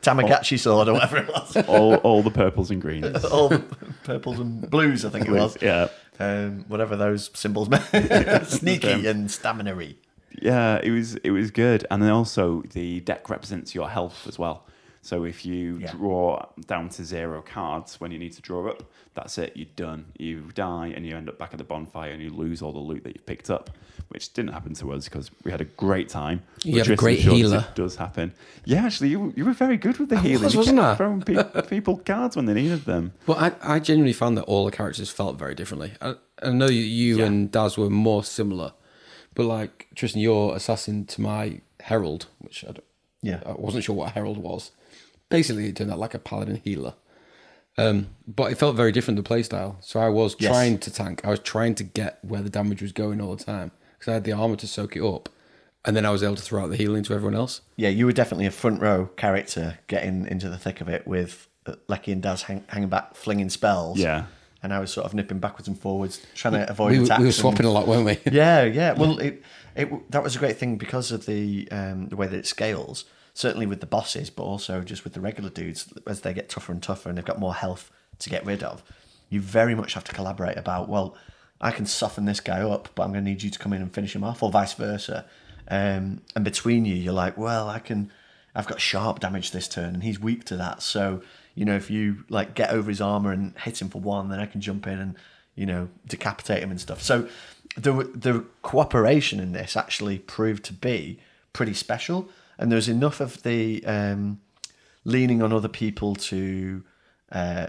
Tamagotchi 0.01 0.59
sword 0.59 0.89
or 0.89 0.93
whatever 0.93 1.19
it 1.19 1.29
was, 1.29 1.55
all, 1.67 1.95
all 1.95 2.21
the 2.21 2.29
purples 2.29 2.69
and 2.69 2.81
greens. 2.81 3.23
all 3.31 3.47
the 3.47 3.59
purples 4.03 4.39
and 4.39 4.69
blues, 4.69 5.05
I 5.05 5.09
think 5.09 5.29
it 5.29 5.31
was. 5.31 5.57
Yeah. 5.61 5.87
Um, 6.19 6.65
whatever 6.67 6.97
those 6.97 7.31
symbols 7.33 7.69
meant, 7.69 7.85
sneaky 8.47 9.07
and 9.07 9.31
stamina 9.31 9.73
Yeah, 10.41 10.81
it 10.83 10.91
was 10.91 11.15
it 11.15 11.31
was 11.31 11.51
good, 11.51 11.87
and 11.89 12.03
then 12.03 12.09
also 12.09 12.63
the 12.73 12.99
deck 12.99 13.29
represents 13.29 13.73
your 13.73 13.89
health 13.89 14.27
as 14.27 14.37
well. 14.37 14.65
So 15.09 15.23
if 15.23 15.43
you 15.43 15.79
Yeah. 15.79 15.91
draw 15.91 16.45
down 16.67 16.89
to 16.89 17.03
zero 17.03 17.41
cards 17.41 17.99
when 17.99 18.11
you 18.11 18.19
need 18.19 18.33
to 18.33 18.43
draw 18.43 18.69
up, 18.69 18.83
that's 19.15 19.39
it. 19.39 19.53
You're 19.55 19.75
done. 19.75 20.05
You 20.19 20.51
die, 20.53 20.93
and 20.95 21.03
you 21.03 21.17
end 21.17 21.27
up 21.29 21.39
back 21.39 21.51
at 21.51 21.57
the 21.57 21.63
bonfire, 21.63 22.11
and 22.11 22.21
you 22.21 22.29
lose 22.29 22.61
all 22.61 22.71
the 22.71 22.77
loot 22.89 23.03
that 23.05 23.15
you've 23.15 23.25
picked 23.25 23.49
up, 23.49 23.71
which 24.09 24.31
didn't 24.33 24.53
happen 24.53 24.75
to 24.75 24.93
us 24.93 25.05
because 25.05 25.31
we 25.43 25.49
had 25.49 25.61
a 25.61 25.65
great 25.65 26.09
time. 26.09 26.43
You 26.63 26.77
had 26.77 26.91
a 26.91 26.95
great 26.95 27.17
healer. 27.21 27.65
It 27.71 27.75
does 27.75 27.95
happen. 27.95 28.33
Yeah, 28.65 28.85
actually, 28.85 29.09
you, 29.09 29.33
you 29.35 29.45
were 29.45 29.53
very 29.53 29.77
good 29.77 29.97
with 29.97 30.09
the 30.09 30.19
healing. 30.19 30.43
was, 30.43 30.53
You 30.53 30.59
wasn't 30.59 30.79
I? 30.79 30.93
Throwing 30.95 31.21
pe- 31.23 31.61
people 31.67 31.97
cards 31.97 32.35
when 32.35 32.45
they 32.45 32.53
needed 32.53 32.85
them. 32.85 33.13
But 33.25 33.37
I, 33.63 33.75
I 33.77 33.79
genuinely 33.79 34.13
found 34.13 34.37
that 34.37 34.43
all 34.43 34.63
the 34.65 34.71
characters 34.71 35.09
felt 35.09 35.39
very 35.39 35.55
differently. 35.55 35.93
I, 35.99 36.17
I 36.43 36.51
know 36.51 36.67
you, 36.69 36.83
you 36.83 37.17
Yeah. 37.17 37.25
and 37.25 37.49
Daz 37.51 37.79
were 37.79 37.89
more 37.89 38.23
similar, 38.23 38.73
but 39.33 39.45
like 39.47 39.87
Tristan, 39.95 40.21
your 40.21 40.55
assassin 40.55 41.05
to 41.07 41.19
my 41.21 41.61
herald, 41.79 42.27
which 42.37 42.63
I, 42.63 42.73
don't- 42.73 42.83
Yeah. 43.23 43.39
I 43.43 43.53
wasn't 43.53 43.83
sure 43.85 43.95
what 43.95 44.11
herald 44.11 44.37
was. 44.37 44.69
Basically, 45.29 45.67
it 45.67 45.75
turned 45.75 45.91
out 45.91 45.99
like 45.99 46.13
a 46.13 46.19
paladin 46.19 46.61
healer. 46.63 46.93
Um, 47.77 48.07
but 48.27 48.51
it 48.51 48.57
felt 48.57 48.75
very 48.75 48.91
different 48.91 49.23
the 49.23 49.29
playstyle. 49.29 49.75
So 49.79 49.99
I 49.99 50.09
was 50.09 50.35
Yes. 50.39 50.51
trying 50.51 50.79
to 50.79 50.91
tank. 50.91 51.21
I 51.23 51.29
was 51.29 51.39
trying 51.39 51.75
to 51.75 51.83
get 51.83 52.19
where 52.23 52.41
the 52.41 52.49
damage 52.49 52.81
was 52.81 52.91
going 52.91 53.21
all 53.21 53.35
the 53.35 53.43
time 53.43 53.71
because 53.97 54.11
I 54.11 54.13
had 54.15 54.23
the 54.25 54.33
armor 54.33 54.57
to 54.57 54.67
soak 54.67 54.95
it 54.97 55.03
up, 55.03 55.29
and 55.85 55.95
then 55.95 56.05
I 56.05 56.09
was 56.09 56.21
able 56.23 56.35
to 56.35 56.41
throw 56.41 56.63
out 56.63 56.71
the 56.71 56.75
healing 56.77 57.03
to 57.03 57.13
everyone 57.13 57.35
else. 57.35 57.61
Yeah, 57.77 57.89
you 57.89 58.05
were 58.05 58.11
definitely 58.11 58.47
a 58.47 58.51
front 58.51 58.81
row 58.81 59.09
character 59.15 59.79
getting 59.87 60.25
into 60.27 60.49
the 60.49 60.57
thick 60.57 60.81
of 60.81 60.89
it 60.89 61.07
with 61.07 61.47
uh, 61.65 61.75
Lecky 61.87 62.11
and 62.11 62.21
Daz 62.21 62.43
hang, 62.43 62.63
hanging 62.67 62.89
back, 62.89 63.15
flinging 63.15 63.49
spells. 63.49 63.97
Yeah. 63.99 64.25
And 64.61 64.73
I 64.73 64.79
was 64.79 64.91
sort 64.91 65.05
of 65.05 65.13
nipping 65.13 65.39
backwards 65.39 65.69
and 65.69 65.79
forwards, 65.79 66.19
trying 66.35 66.55
to 66.55 66.69
avoid 66.69 66.91
We, 66.91 67.03
attacks. 67.03 67.19
we 67.19 67.23
were 67.23 67.27
and- 67.27 67.35
swapping 67.35 67.65
a 67.65 67.71
lot, 67.71 67.87
weren't 67.87 68.03
we? 68.05 68.17
yeah, 68.29 68.63
yeah. 68.63 68.91
Well, 68.97 69.19
it, 69.19 69.41
it 69.77 70.11
that 70.11 70.21
was 70.21 70.35
a 70.35 70.39
great 70.39 70.57
thing 70.57 70.75
because 70.77 71.13
of 71.13 71.25
the 71.27 71.65
um, 71.71 72.09
the 72.09 72.17
way 72.17 72.27
that 72.27 72.35
it 72.37 72.47
scales. 72.47 73.05
Certainly 73.39 73.67
with 73.67 73.79
the 73.79 73.85
bosses, 73.85 74.29
but 74.29 74.43
also 74.43 74.81
just 74.81 75.05
with 75.05 75.13
the 75.13 75.21
regular 75.21 75.49
dudes 75.49 75.93
as 76.05 76.21
they 76.21 76.33
get 76.33 76.49
tougher 76.49 76.73
and 76.73 76.83
tougher 76.83 77.07
and 77.07 77.17
they've 77.17 77.23
got 77.23 77.39
more 77.39 77.55
health 77.55 77.89
to 78.19 78.29
get 78.29 78.45
rid 78.45 78.63
of. 78.63 78.83
You 79.29 79.39
very 79.39 79.75
much 79.75 79.93
have 79.93 80.03
to 80.03 80.11
collaborate 80.11 80.57
about. 80.57 80.89
Well, 80.89 81.15
I 81.61 81.71
can 81.71 81.85
soften 81.85 82.25
this 82.25 82.41
guy 82.41 82.59
up, 82.61 82.89
but 82.95 83.03
I'm 83.03 83.13
going 83.13 83.23
to 83.23 83.29
need 83.29 83.41
you 83.41 83.49
to 83.49 83.59
come 83.59 83.71
in 83.71 83.81
and 83.81 83.93
finish 83.93 84.13
him 84.13 84.25
off, 84.25 84.43
or 84.43 84.51
vice 84.51 84.73
versa. 84.73 85.25
Um, 85.69 86.21
and 86.35 86.43
between 86.43 86.83
you, 86.83 86.95
you're 86.95 87.13
like, 87.13 87.37
well, 87.37 87.69
I 87.69 87.79
can. 87.79 88.11
I've 88.53 88.67
got 88.67 88.81
sharp 88.81 89.21
damage 89.21 89.51
this 89.51 89.69
turn, 89.69 89.93
and 89.93 90.03
he's 90.03 90.19
weak 90.19 90.43
to 90.45 90.57
that. 90.57 90.81
So 90.81 91.21
you 91.55 91.65
know, 91.65 91.75
if 91.75 91.89
you 91.89 92.23
like 92.29 92.55
get 92.55 92.71
over 92.71 92.89
his 92.89 93.01
armor 93.01 93.31
and 93.31 93.57
hit 93.57 93.81
him 93.81 93.89
for 93.89 93.99
one, 93.99 94.29
then 94.29 94.39
I 94.39 94.45
can 94.47 94.61
jump 94.61 94.87
in 94.87 94.99
and 94.99 95.15
you 95.55 95.65
know 95.65 95.89
decapitate 96.07 96.63
him 96.63 96.71
and 96.71 96.79
stuff. 96.79 97.01
So 97.01 97.27
the 97.77 97.91
the 98.15 98.45
cooperation 98.63 99.39
in 99.39 99.51
this 99.51 99.77
actually 99.77 100.19
proved 100.19 100.65
to 100.65 100.73
be 100.73 101.19
pretty 101.53 101.73
special, 101.73 102.29
and 102.59 102.71
there's 102.71 102.87
enough 102.89 103.19
of 103.19 103.41
the 103.43 103.83
um, 103.85 104.39
leaning 105.05 105.41
on 105.41 105.51
other 105.51 105.67
people 105.69 106.13
to 106.15 106.83
uh, 107.31 107.67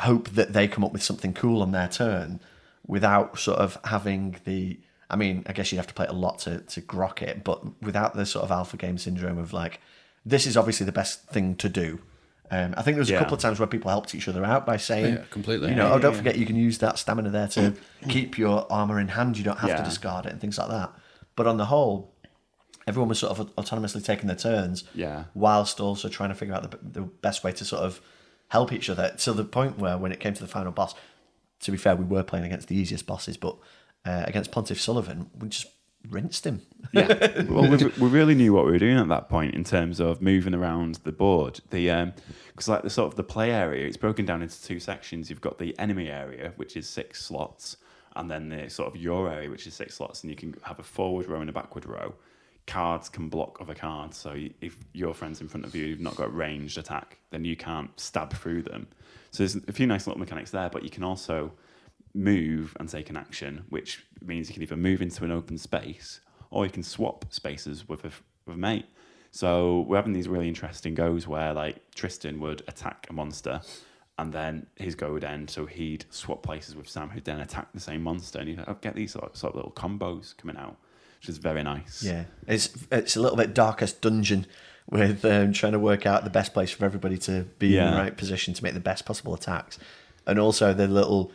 hope 0.00 0.28
that 0.30 0.52
they 0.52 0.68
come 0.68 0.84
up 0.84 0.92
with 0.92 1.02
something 1.02 1.32
cool 1.32 1.62
on 1.62 1.70
their 1.72 1.88
turn 1.88 2.40
without 2.86 3.38
sort 3.38 3.58
of 3.58 3.78
having 3.84 4.36
the. 4.44 4.78
I 5.08 5.14
mean, 5.16 5.44
I 5.46 5.52
guess 5.52 5.70
you'd 5.70 5.78
have 5.78 5.86
to 5.86 5.94
play 5.94 6.06
it 6.06 6.10
a 6.10 6.14
lot 6.14 6.40
to 6.40 6.58
to 6.60 6.80
grok 6.82 7.22
it, 7.22 7.44
but 7.44 7.80
without 7.80 8.14
the 8.14 8.26
sort 8.26 8.44
of 8.44 8.50
alpha 8.50 8.76
game 8.76 8.98
syndrome 8.98 9.38
of 9.38 9.52
like, 9.52 9.80
this 10.24 10.46
is 10.46 10.56
obviously 10.56 10.84
the 10.84 10.92
best 10.92 11.26
thing 11.28 11.54
to 11.56 11.68
do. 11.68 12.00
Um, 12.50 12.74
I 12.76 12.82
think 12.82 12.94
there 12.94 13.00
was 13.00 13.10
a 13.10 13.18
couple 13.18 13.34
of 13.34 13.40
times 13.40 13.58
where 13.58 13.66
people 13.66 13.90
helped 13.90 14.14
each 14.14 14.28
other 14.28 14.44
out 14.44 14.64
by 14.66 14.76
saying, 14.76 15.14
Yeah, 15.14 15.22
completely. 15.30 15.70
you 15.70 15.74
know, 15.74 15.86
Yeah, 15.88 15.94
oh, 15.94 15.98
don't 15.98 16.14
forget 16.14 16.36
you 16.38 16.46
can 16.46 16.54
use 16.54 16.78
that 16.78 16.96
stamina 16.96 17.30
there 17.30 17.48
to 17.48 17.74
keep 18.08 18.38
your 18.38 18.66
armor 18.70 19.00
in 19.00 19.08
hand. 19.08 19.36
You 19.36 19.42
don't 19.42 19.58
have 19.58 19.70
Yeah. 19.70 19.78
to 19.78 19.82
discard 19.82 20.26
it 20.26 20.32
and 20.32 20.40
things 20.40 20.56
like 20.56 20.68
that. 20.68 20.92
But 21.34 21.48
on 21.48 21.56
the 21.56 21.64
whole, 21.66 22.14
everyone 22.86 23.08
was 23.08 23.18
sort 23.18 23.38
of 23.38 23.54
autonomously 23.56 24.04
taking 24.04 24.26
their 24.28 24.36
turns, 24.36 24.84
Yeah. 24.94 25.24
whilst 25.34 25.80
also 25.80 26.08
trying 26.08 26.28
to 26.30 26.34
figure 26.34 26.54
out 26.54 26.70
the, 26.70 26.78
the 27.00 27.02
best 27.06 27.42
way 27.44 27.52
to 27.52 27.64
sort 27.64 27.82
of 27.82 28.00
help 28.48 28.72
each 28.72 28.88
other 28.88 29.12
to 29.18 29.32
the 29.32 29.44
point 29.44 29.78
where 29.78 29.98
when 29.98 30.12
it 30.12 30.20
came 30.20 30.34
to 30.34 30.40
the 30.40 30.48
final 30.48 30.72
boss, 30.72 30.94
to 31.60 31.70
be 31.72 31.76
fair, 31.76 31.96
we 31.96 32.04
were 32.04 32.22
playing 32.22 32.44
against 32.44 32.68
the 32.68 32.76
easiest 32.76 33.06
bosses, 33.06 33.36
but 33.36 33.56
uh, 34.04 34.22
against 34.26 34.52
Pontiff 34.52 34.78
Sulyvahn, 34.78 35.26
we 35.38 35.48
just 35.48 35.66
rinsed 36.08 36.46
him. 36.46 36.62
Yeah. 36.92 37.42
well, 37.48 37.68
we, 37.68 37.76
we 37.98 38.08
really 38.08 38.36
knew 38.36 38.52
what 38.52 38.64
we 38.66 38.70
were 38.72 38.78
doing 38.78 38.98
at 38.98 39.08
that 39.08 39.28
point 39.28 39.54
in 39.56 39.64
terms 39.64 39.98
of 39.98 40.22
moving 40.22 40.54
around 40.54 40.96
the 41.02 41.10
board. 41.10 41.60
The 41.70 42.12
because 42.48 42.68
like 42.68 42.82
the 42.82 42.90
sort 42.90 43.08
of 43.08 43.16
the 43.16 43.24
play 43.24 43.50
area, 43.50 43.86
it's 43.88 43.96
broken 43.96 44.24
down 44.24 44.42
into 44.42 44.62
two 44.62 44.78
sections. 44.78 45.28
You've 45.28 45.40
got 45.40 45.58
the 45.58 45.76
enemy 45.80 46.08
area, 46.08 46.52
which 46.56 46.76
is 46.76 46.88
six 46.88 47.24
slots, 47.24 47.78
and 48.14 48.30
then 48.30 48.48
the 48.50 48.70
sort 48.70 48.94
of 48.94 49.00
your 49.00 49.28
area, 49.28 49.50
which 49.50 49.66
is 49.66 49.74
six 49.74 49.96
slots, 49.96 50.22
and 50.22 50.30
you 50.30 50.36
can 50.36 50.54
have 50.62 50.78
a 50.78 50.84
forward 50.84 51.26
row 51.26 51.40
and 51.40 51.50
a 51.50 51.52
backward 51.52 51.84
row. 51.86 52.14
Cards 52.66 53.08
can 53.08 53.28
block 53.28 53.58
other 53.60 53.74
cards, 53.74 54.16
so 54.16 54.34
if 54.60 54.76
your 54.92 55.14
friends 55.14 55.40
in 55.40 55.48
front 55.48 55.64
of 55.64 55.74
you 55.74 55.90
have 55.90 56.00
not 56.00 56.16
got 56.16 56.34
ranged 56.34 56.78
attack, 56.78 57.18
then 57.30 57.44
you 57.44 57.56
can't 57.56 57.98
stab 57.98 58.32
through 58.32 58.62
them. 58.62 58.88
So 59.30 59.42
there's 59.42 59.56
a 59.68 59.72
few 59.72 59.86
nice 59.86 60.06
little 60.06 60.18
mechanics 60.18 60.50
there, 60.50 60.68
but 60.68 60.82
you 60.82 60.90
can 60.90 61.04
also 61.04 61.52
move 62.14 62.76
and 62.80 62.88
take 62.88 63.10
an 63.10 63.16
action, 63.16 63.64
which 63.68 64.04
means 64.20 64.48
you 64.48 64.54
can 64.54 64.62
either 64.62 64.76
move 64.76 65.02
into 65.02 65.24
an 65.24 65.30
open 65.30 65.58
space 65.58 66.20
or 66.50 66.64
you 66.64 66.72
can 66.72 66.82
swap 66.82 67.26
spaces 67.30 67.88
with 67.88 68.04
a, 68.04 68.10
with 68.46 68.56
a 68.56 68.58
mate. 68.58 68.86
So 69.30 69.80
we're 69.80 69.96
having 69.96 70.14
these 70.14 70.28
really 70.28 70.48
interesting 70.48 70.94
goes 70.94 71.28
where 71.28 71.52
like 71.52 71.90
Tristan 71.94 72.40
would 72.40 72.62
attack 72.68 73.06
a 73.10 73.12
monster 73.12 73.60
and 74.18 74.32
then 74.32 74.66
his 74.76 74.94
go 74.94 75.12
would 75.12 75.24
end, 75.24 75.50
so 75.50 75.66
he'd 75.66 76.06
swap 76.08 76.42
places 76.42 76.74
with 76.74 76.88
Sam, 76.88 77.10
who'd 77.10 77.24
then 77.24 77.40
attack 77.40 77.72
the 77.74 77.80
same 77.80 78.02
monster, 78.02 78.38
and 78.38 78.48
you'd 78.48 78.64
oh, 78.66 78.76
get 78.80 78.94
these 78.94 79.12
sort 79.12 79.26
of, 79.30 79.36
sort 79.36 79.52
of 79.52 79.56
little 79.56 79.72
combos 79.72 80.34
coming 80.36 80.56
out, 80.56 80.78
which 81.18 81.28
is 81.28 81.38
very 81.38 81.62
nice. 81.62 82.02
Yeah, 82.02 82.24
it's 82.46 82.70
it's 82.90 83.16
a 83.16 83.20
little 83.20 83.36
bit 83.36 83.54
darkest 83.54 84.00
dungeon 84.00 84.46
with 84.90 85.24
um, 85.24 85.52
trying 85.52 85.72
to 85.72 85.78
work 85.80 86.06
out 86.06 86.24
the 86.24 86.30
best 86.30 86.52
place 86.54 86.70
for 86.70 86.84
everybody 86.84 87.18
to 87.18 87.42
be 87.58 87.76
in 87.76 87.90
the 87.90 87.96
right 87.96 88.16
position 88.16 88.54
to 88.54 88.62
make 88.62 88.74
the 88.74 88.80
best 88.80 89.04
possible 89.04 89.34
attacks, 89.34 89.78
and 90.26 90.38
also 90.38 90.72
the 90.72 90.86
little 90.86 91.32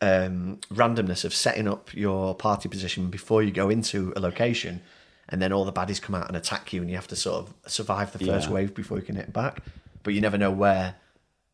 um, 0.00 0.58
randomness 0.72 1.24
of 1.24 1.34
setting 1.34 1.66
up 1.66 1.92
your 1.94 2.34
party 2.34 2.68
position 2.68 3.08
before 3.10 3.42
you 3.42 3.50
go 3.50 3.68
into 3.70 4.12
a 4.16 4.20
location, 4.20 4.82
and 5.28 5.40
then 5.42 5.52
all 5.52 5.64
the 5.64 5.72
baddies 5.72 6.00
come 6.00 6.14
out 6.14 6.28
and 6.28 6.36
attack 6.36 6.72
you, 6.72 6.80
and 6.80 6.90
you 6.90 6.96
have 6.96 7.08
to 7.08 7.16
sort 7.16 7.46
of 7.46 7.54
survive 7.70 8.12
the 8.12 8.18
first 8.24 8.48
Yeah. 8.48 8.52
wave 8.54 8.74
before 8.74 8.98
you 8.98 9.04
can 9.04 9.16
hit 9.16 9.32
back, 9.32 9.62
but 10.02 10.14
you 10.14 10.20
never 10.20 10.38
know 10.38 10.50
where 10.50 10.94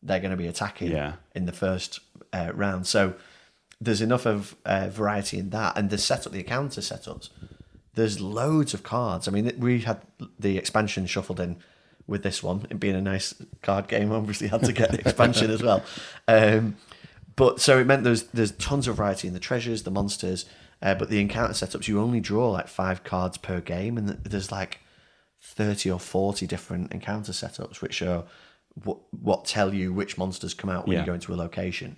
they're 0.03 0.19
going 0.19 0.31
to 0.31 0.37
be 0.37 0.47
attacking 0.47 0.91
Yeah. 0.91 1.13
in 1.33 1.45
the 1.45 1.53
first 1.53 1.99
uh, 2.33 2.51
round. 2.53 2.85
So 2.85 3.13
there's 3.79 4.01
enough 4.01 4.25
of 4.25 4.55
uh, 4.65 4.89
variety 4.89 5.39
in 5.39 5.49
that, 5.51 5.77
and 5.77 5.89
the 5.89 5.97
setup, 5.97 6.33
the 6.33 6.43
counter 6.43 6.81
setups. 6.81 7.29
There's 7.95 8.19
loads 8.19 8.73
of 8.73 8.83
cards. 8.83 9.27
I 9.27 9.31
mean, 9.31 9.51
we 9.57 9.81
had 9.81 10.01
the 10.39 10.57
expansion 10.57 11.05
shuffled 11.05 11.39
in 11.39 11.57
with 12.07 12.23
this 12.23 12.41
one. 12.41 12.65
It 12.69 12.79
being 12.79 12.95
a 12.95 13.01
nice 13.01 13.33
card 13.61 13.87
game, 13.87 14.11
obviously 14.11 14.47
had 14.47 14.63
to 14.63 14.73
get 14.73 14.91
the 14.91 14.99
expansion 14.99 15.51
as 15.51 15.61
well. 15.61 15.83
Um, 16.27 16.75
but 17.35 17.59
so 17.61 17.79
it 17.79 17.87
meant 17.87 18.03
there's 18.03 18.23
there's 18.23 18.51
tons 18.51 18.87
of 18.87 18.95
variety 18.97 19.27
in 19.27 19.33
the 19.33 19.39
treasures, 19.39 19.83
the 19.83 19.91
monsters, 19.91 20.45
uh, 20.81 20.95
but 20.95 21.09
the 21.09 21.19
encounter 21.19 21.53
setups 21.53 21.87
you 21.87 21.99
only 22.01 22.19
draw 22.19 22.49
like 22.51 22.67
five 22.67 23.03
cards 23.03 23.37
per 23.37 23.59
game, 23.61 23.97
and 23.97 24.09
there's 24.23 24.51
like 24.51 24.79
thirty 25.41 25.89
or 25.91 25.99
forty 25.99 26.45
different 26.47 26.91
encounter 26.91 27.31
setups, 27.31 27.81
which 27.81 28.01
are 28.01 28.23
what 28.83 28.97
what 29.11 29.45
tell 29.45 29.73
you 29.73 29.93
which 29.93 30.17
monsters 30.17 30.53
come 30.53 30.69
out 30.69 30.87
when 30.87 30.95
Yeah. 30.95 31.01
you 31.01 31.05
go 31.07 31.13
into 31.13 31.33
a 31.33 31.35
location. 31.35 31.95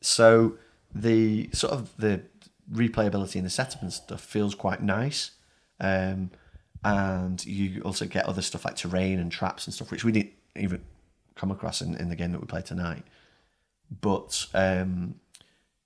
So 0.00 0.58
the 0.94 1.48
sort 1.52 1.72
of 1.72 1.96
the 1.96 2.22
replayability 2.70 3.36
in 3.36 3.44
the 3.44 3.50
setup 3.50 3.82
and 3.82 3.92
stuff 3.92 4.20
feels 4.20 4.54
quite 4.54 4.82
nice. 4.82 5.32
Um, 5.80 6.30
and 6.84 7.44
you 7.46 7.82
also 7.82 8.06
get 8.06 8.26
other 8.26 8.42
stuff 8.42 8.64
like 8.64 8.76
terrain 8.76 9.18
and 9.20 9.30
traps 9.30 9.66
and 9.66 9.74
stuff, 9.74 9.90
which 9.90 10.04
we 10.04 10.12
didn't 10.12 10.32
even 10.56 10.82
come 11.36 11.50
across 11.50 11.80
in, 11.80 11.94
in 11.96 12.08
the 12.08 12.16
game 12.16 12.32
that 12.32 12.40
we 12.40 12.46
played 12.46 12.66
tonight. 12.66 13.04
But 14.00 14.46
um, 14.54 15.16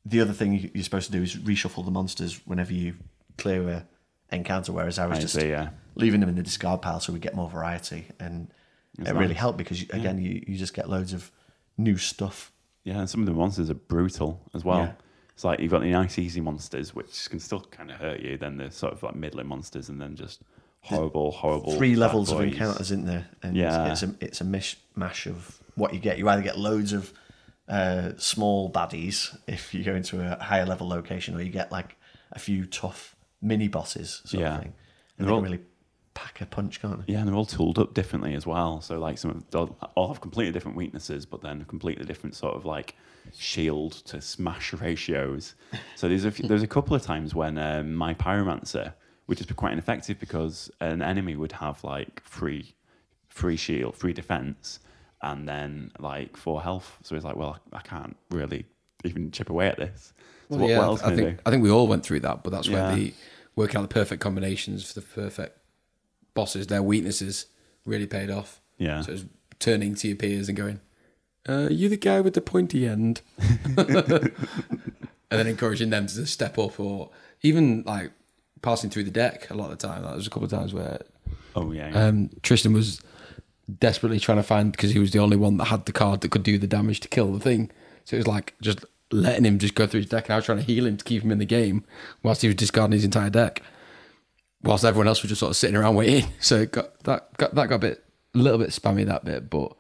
the 0.05 0.21
other 0.21 0.33
thing 0.33 0.53
you- 0.55 0.71
you're 0.75 0.85
supposed 0.85 1.07
to 1.07 1.13
do 1.13 1.23
is 1.23 1.37
reshuffle 1.37 1.85
the 1.85 1.91
monsters 1.91 2.41
whenever 2.47 2.73
you 2.73 2.95
clear 3.37 3.69
a 3.69 3.87
encounter, 4.35 4.73
whereas 4.73 4.99
I 4.99 5.07
was 5.07 5.19
I 5.19 5.21
just 5.23 5.35
see, 5.35 5.49
yeah. 5.51 5.71
leaving 5.95 6.21
them 6.21 6.29
in 6.29 6.35
the 6.35 6.43
discard 6.43 6.83
pile 6.83 7.01
so 7.01 7.13
we 7.13 7.19
get 7.19 7.35
more 7.35 7.49
variety. 7.51 8.07
And 8.19 8.49
It's 8.99 9.09
it 9.11 9.15
really 9.15 9.29
nice. 9.29 9.37
helped 9.39 9.59
because, 9.59 9.83
again, 9.83 10.19
you, 10.19 10.43
you 10.47 10.57
just 10.57 10.75
get 10.75 10.89
loads 10.89 11.13
of 11.13 11.31
new 11.77 11.97
stuff. 11.99 12.53
Yeah, 12.85 13.01
and 13.01 13.11
some 13.11 13.21
of 13.21 13.27
the 13.27 13.33
monsters 13.35 13.69
are 13.71 13.75
brutal 13.75 14.41
as 14.55 14.65
well. 14.65 14.79
Yeah. 14.81 14.93
It's 15.37 15.45
like 15.45 15.61
you've 15.61 15.71
got 15.71 15.83
the 15.83 15.91
nice, 15.91 16.19
easy 16.19 16.41
monsters, 16.41 16.95
which 16.95 17.29
can 17.29 17.39
still 17.41 17.61
kind 17.61 17.91
of 17.91 17.99
hurt 17.99 18.21
you. 18.21 18.39
Then 18.39 18.57
the 18.57 18.71
sort 18.71 18.95
of 18.95 19.03
like 19.03 19.15
middling 19.15 19.47
monsters, 19.49 19.91
and 19.91 20.01
then 20.01 20.17
just 20.17 20.41
horrible, 20.81 21.31
horrible. 21.31 21.77
three 21.77 21.95
levels 21.95 22.33
of 22.33 22.41
encounters 22.41 22.91
in 22.91 23.05
there, 23.05 23.27
and 23.43 23.55
Yeah. 23.55 23.93
it's 23.93 24.03
a 24.03 24.15
it's 24.19 24.41
a 24.41 24.45
mishmash 24.45 25.27
of 25.27 25.61
what 25.75 25.93
you 25.93 26.01
get. 26.01 26.17
You 26.17 26.27
either 26.31 26.41
get 26.41 26.59
loads 26.59 26.95
of 26.95 27.13
uh, 27.69 28.13
small 28.17 28.71
baddies 28.73 29.37
if 29.47 29.75
you 29.75 29.85
go 29.85 29.95
into 29.95 30.23
a 30.23 30.43
higher 30.43 30.65
level 30.65 30.89
location, 30.89 31.35
or 31.35 31.43
you 31.43 31.51
get 31.51 31.71
like 31.71 31.97
a 32.33 32.39
few 32.39 32.65
tough 32.65 33.15
mini 33.43 33.69
bosses, 33.69 34.23
sort 34.25 34.41
Yeah. 34.41 34.55
of 34.55 34.63
thing. 34.63 34.73
They're 35.19 35.27
And 35.27 35.29
they 35.29 35.33
all- 35.33 35.43
can 35.43 35.53
really 35.53 35.65
pack 36.17 36.41
a 36.41 36.47
punch, 36.47 36.81
can't 36.81 37.07
they? 37.07 37.13
Yeah, 37.13 37.21
and 37.21 37.29
they're 37.29 37.35
all 37.37 37.45
tooled 37.45 37.79
up 37.79 37.95
differently 37.95 38.35
as 38.35 38.47
well. 38.47 38.81
So 38.81 38.99
like 38.99 39.19
some 39.19 39.31
of 39.31 39.51
they'll 39.51 39.77
all 39.95 40.09
have 40.09 40.21
completely 40.21 40.51
different 40.53 40.77
weaknesses, 40.77 41.27
but 41.27 41.43
then 41.43 41.65
completely 41.67 42.05
different 42.07 42.35
sort 42.35 42.57
of 42.57 42.65
like 42.65 42.97
shield 43.37 43.93
to 44.07 44.21
smash 44.21 44.73
ratios. 44.87 45.55
So 45.95 46.09
there's 46.09 46.25
a 46.25 46.31
few, 46.31 46.49
there's 46.49 46.63
a 46.63 46.67
couple 46.67 46.97
of 46.97 47.03
times 47.03 47.35
when 47.35 47.59
um, 47.59 47.95
my 47.95 48.15
pyromancer 48.15 48.95
would 49.27 49.37
just 49.37 49.49
be 49.49 49.55
quite 49.55 49.73
ineffective 49.73 50.19
because 50.19 50.71
an 50.81 51.03
enemy 51.03 51.37
would 51.37 51.53
have 51.53 51.85
like 51.85 52.23
free 52.25 52.75
free 53.29 53.57
shield, 53.57 53.95
free 53.95 54.15
defense, 54.15 54.81
and 55.23 55.47
then 55.47 55.93
like 55.99 56.37
four 56.37 56.63
health. 56.63 56.97
So 57.03 57.15
it's 57.15 57.25
like, 57.27 57.37
well, 57.37 57.59
I 57.75 57.81
can't 57.83 58.17
really 58.31 58.65
even 59.05 59.31
chip 59.31 59.51
away 59.51 59.69
at 59.69 59.77
this. 59.77 60.15
So 60.49 60.57
Well, 60.57 60.61
what, 60.61 60.71
yeah, 60.71 60.79
what 60.79 60.85
else 60.85 61.01
I 61.03 61.11
can 61.11 61.13
I 61.13 61.17
think 61.17 61.37
do? 61.37 61.43
I 61.45 61.51
think 61.51 61.63
we 61.63 61.71
all 61.71 61.87
went 61.87 62.05
through 62.07 62.21
that, 62.21 62.43
but 62.43 62.51
that's 62.51 62.69
Yeah. 62.69 62.89
where 62.89 62.97
the 62.97 63.13
working 63.55 63.77
out 63.79 63.83
the 63.83 63.89
perfect 63.89 64.23
combinations 64.23 64.91
for 64.91 65.01
the 65.01 65.07
perfect 65.07 65.59
bosses, 66.37 66.69
their 66.69 66.83
weaknesses 66.83 67.47
really 67.85 68.07
paid 68.07 68.31
off. 68.31 68.61
Yeah. 68.79 69.01
So 69.01 69.13
it's 69.13 69.25
turning 69.59 69.97
to 69.97 70.09
your 70.09 70.17
peers 70.17 70.49
and 70.49 70.57
going, 70.57 70.81
uh, 71.49 71.67
"You 71.71 71.89
the 71.89 71.97
guy 71.97 72.21
with 72.21 72.35
the 72.35 72.41
pointy 72.41 72.87
end," 72.87 73.23
and 73.77 74.31
then 75.31 75.47
encouraging 75.47 75.91
them 75.91 76.07
to 76.07 76.27
step 76.27 76.59
up, 76.59 76.79
or 76.79 77.11
even 77.43 77.83
like 77.87 78.13
passing 78.63 78.91
through 78.91 79.05
the 79.05 79.11
deck. 79.11 79.51
A 79.51 79.55
lot 79.55 79.71
of 79.73 79.79
the 79.79 79.87
time, 79.89 80.03
There 80.05 80.15
was 80.15 80.27
a 80.27 80.31
couple 80.31 80.45
of 80.45 80.51
times 80.51 80.73
where 80.73 81.01
Oh 81.55 81.73
yeah, 81.73 81.89
yeah. 81.91 82.07
um, 82.07 82.31
Tristan 82.43 82.73
was 82.73 83.01
desperately 83.81 84.21
trying 84.21 84.39
to 84.39 84.43
find 84.45 84.71
because 84.73 84.93
he 84.93 84.99
was 84.99 85.11
the 85.11 85.19
only 85.19 85.37
one 85.37 85.57
that 85.57 85.65
had 85.67 85.87
the 85.87 85.93
card 85.93 86.21
that 86.21 86.31
could 86.31 86.43
do 86.45 86.59
the 86.59 86.67
damage 86.69 87.01
to 87.01 87.09
kill 87.09 87.33
the 87.33 87.41
thing. 87.41 87.71
So 88.05 88.15
it 88.17 88.19
was 88.19 88.27
like 88.29 88.55
just 88.61 88.85
letting 89.11 89.45
him 89.45 89.59
just 89.59 89.75
go 89.75 89.87
through 89.87 90.01
his 90.01 90.11
deck, 90.11 90.27
and 90.27 90.35
I 90.35 90.37
was 90.37 90.45
trying 90.45 90.59
to 90.59 90.65
heal 90.65 90.87
him 90.87 90.97
to 90.97 91.05
keep 91.05 91.23
him 91.23 91.33
in 91.33 91.39
the 91.39 91.47
game 91.47 91.85
whilst 92.23 92.43
he 92.43 92.49
was 92.49 92.55
discarding 92.57 92.93
his 92.93 93.05
entire 93.05 93.31
deck, 93.31 93.63
whilst 94.67 94.85
everyone 94.85 95.09
else 95.09 95.23
was 95.23 95.29
just 95.31 95.41
sort 95.41 95.51
of 95.51 95.57
sitting 95.57 95.77
around 95.77 95.95
waiting. 95.95 96.31
So 96.41 96.61
it 96.61 96.73
got 96.73 96.99
that 97.05 97.37
got 97.37 97.55
that 97.55 97.69
got 97.69 97.77
a 97.77 97.79
bit 97.79 98.05
a 98.35 98.39
little 98.39 98.59
bit 98.59 98.71
spammy 98.71 99.07
that 99.07 99.25
bit, 99.25 99.49
but 99.51 99.73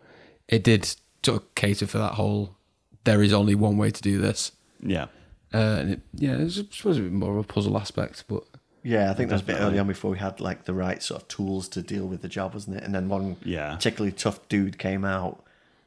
it 0.49 0.65
did 0.65 0.85
sort 1.25 1.43
of 1.43 1.55
cater 1.55 1.87
for 1.87 1.99
that 1.99 2.15
whole. 2.15 2.57
There 3.05 3.23
is 3.23 3.33
only 3.33 3.55
one 3.55 3.77
way 3.77 3.91
to 3.91 4.03
do 4.03 4.19
this. 4.19 4.53
yeah. 4.83 5.07
Uh, 5.55 5.59
and 5.81 5.91
it, 5.93 6.01
yeah, 6.15 6.33
it 6.35 6.43
was 6.45 6.57
supposed 6.57 6.99
to 6.99 7.03
be 7.05 7.09
more 7.09 7.31
of 7.31 7.39
a 7.39 7.43
puzzle 7.45 7.79
aspect, 7.79 8.25
but 8.29 8.43
Yeah, 8.83 9.11
I 9.11 9.15
think 9.15 9.29
that 9.29 9.37
was 9.37 9.43
a 9.43 9.47
bit 9.47 9.61
early 9.61 9.79
on 9.79 9.87
before 9.87 10.11
we 10.11 10.19
had 10.19 10.41
like 10.41 10.65
the 10.65 10.75
right 10.75 11.01
sort 11.03 11.23
of 11.23 11.29
tools 11.29 11.69
to 11.69 11.83
deal 11.83 12.05
with 12.07 12.21
the 12.21 12.29
job, 12.29 12.53
wasn't 12.55 12.77
it? 12.79 12.83
And 12.83 12.93
then 12.95 13.09
one 13.09 13.37
Yeah. 13.45 13.75
particularly 13.75 14.11
tough 14.13 14.47
dude 14.49 14.77
came 14.77 15.05
out. 15.05 15.45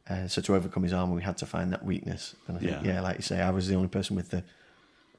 Uh, 0.09 0.27
so 0.27 0.41
to 0.41 0.55
overcome 0.55 0.83
his 0.83 0.93
armor, 0.93 1.13
we 1.13 1.21
had 1.23 1.37
to 1.39 1.45
find 1.45 1.71
that 1.73 1.83
weakness. 1.85 2.35
And 2.47 2.57
I 2.57 2.59
think, 2.61 2.71
Yeah. 2.85 2.93
yeah. 2.93 3.01
like 3.01 3.17
you 3.17 3.21
say, 3.21 3.41
I 3.41 3.49
was 3.51 3.67
the 3.67 3.75
only 3.75 3.89
person 3.89 4.15
with 4.15 4.29
the 4.31 4.43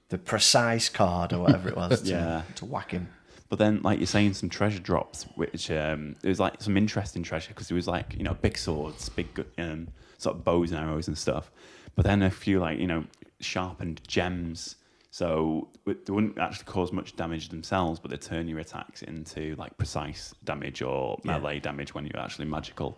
the 0.08 0.18
precise 0.18 0.88
card 0.88 1.32
or 1.32 1.40
whatever 1.40 1.68
it 1.68 1.76
was 1.76 2.00
to, 2.02 2.08
Yeah. 2.10 2.42
to 2.56 2.64
whack 2.64 2.90
him. 2.92 3.08
But 3.50 3.58
then, 3.58 3.80
like 3.82 3.98
you're 3.98 4.06
saying, 4.06 4.34
some 4.34 4.48
treasure 4.48 4.78
drops, 4.78 5.24
which 5.34 5.70
um, 5.72 6.16
it 6.22 6.28
was 6.28 6.40
like 6.40 6.62
some 6.62 6.76
interesting 6.76 7.22
treasure 7.22 7.48
because 7.50 7.70
it 7.70 7.74
was 7.74 7.86
like 7.88 8.14
you 8.16 8.22
know 8.22 8.34
big 8.34 8.56
swords, 8.56 9.08
big 9.10 9.44
um, 9.58 9.88
sort 10.18 10.36
of 10.36 10.44
bows 10.44 10.70
and 10.70 10.80
arrows 10.80 11.08
and 11.08 11.18
stuff. 11.18 11.50
But 11.96 12.06
then 12.06 12.22
a 12.22 12.30
few 12.30 12.60
like 12.60 12.78
you 12.78 12.86
know 12.86 13.04
sharpened 13.40 14.00
gems, 14.06 14.76
so 15.10 15.68
they 15.84 16.12
wouldn't 16.12 16.38
actually 16.38 16.66
cause 16.66 16.92
much 16.92 17.16
damage 17.16 17.48
themselves, 17.48 17.98
but 17.98 18.12
they 18.12 18.16
turn 18.16 18.46
your 18.46 18.60
attacks 18.60 19.02
into 19.02 19.56
like 19.56 19.76
precise 19.76 20.32
damage 20.44 20.80
or 20.80 21.18
Yeah. 21.24 21.32
melee 21.38 21.58
damage 21.58 21.92
when 21.92 22.06
you're 22.06 22.22
actually 22.22 22.44
magical, 22.46 22.96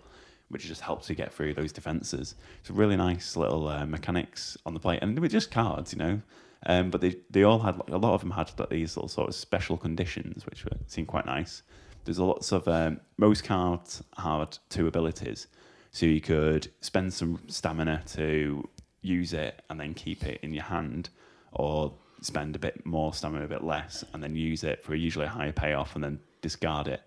which 0.51 0.67
just 0.67 0.83
helps 0.83 1.09
you 1.09 1.17
get 1.17 1.33
through 1.33 1.55
those 1.55 1.73
defenses. 1.73 2.35
It's 2.61 2.69
a 2.69 2.75
really 2.75 2.97
nice 2.97 3.37
little 3.37 3.69
uh, 3.69 3.87
mechanics 3.87 4.59
on 4.67 4.75
the 4.75 4.81
play, 4.81 4.99
and 5.01 5.17
they 5.17 5.21
were 5.23 5.29
just 5.29 5.51
cards, 5.51 5.95
you 5.95 5.99
know. 5.99 6.21
Um, 6.67 6.91
but 6.91 7.01
they, 7.01 7.17
they 7.31 7.43
all 7.43 7.59
had 7.59 7.81
a 7.89 7.99
lot 7.99 8.15
of 8.15 8.21
them 8.21 8.31
had 8.31 8.51
these 8.71 8.97
little 8.97 9.09
sort 9.09 9.29
of 9.29 9.35
special 9.35 9.77
conditions, 9.77 10.47
which 10.47 10.65
were, 10.65 10.77
seemed 10.87 11.09
quite 11.09 11.27
nice. 11.27 11.63
There's 12.05 12.19
a 12.19 12.25
lots 12.25 12.53
of 12.53 12.67
um, 12.69 13.01
most 13.17 13.45
cards 13.45 14.03
had 14.17 14.59
two 14.69 14.87
abilities, 14.87 15.49
so 15.91 16.07
you 16.07 16.21
could 16.21 16.71
spend 16.81 17.13
some 17.13 17.41
stamina 17.49 18.03
to 18.13 18.69
use 19.03 19.33
it 19.33 19.63
and 19.71 19.81
then 19.81 19.95
keep 19.95 20.25
it 20.25 20.39
in 20.43 20.55
your 20.55 20.65
hand, 20.65 21.11
or 21.53 21.93
spend 22.21 22.55
a 22.55 22.59
bit 22.59 22.87
more 22.87 23.13
stamina, 23.13 23.45
a 23.45 23.49
bit 23.49 23.65
less, 23.65 24.05
and 24.13 24.23
then 24.23 24.37
use 24.37 24.63
it 24.63 24.83
for 24.85 24.95
usually 24.95 25.27
a 25.27 25.29
higher 25.29 25.53
payoff 25.53 25.95
and 25.97 26.05
then 26.05 26.21
discard 26.41 26.87
it. 26.87 27.03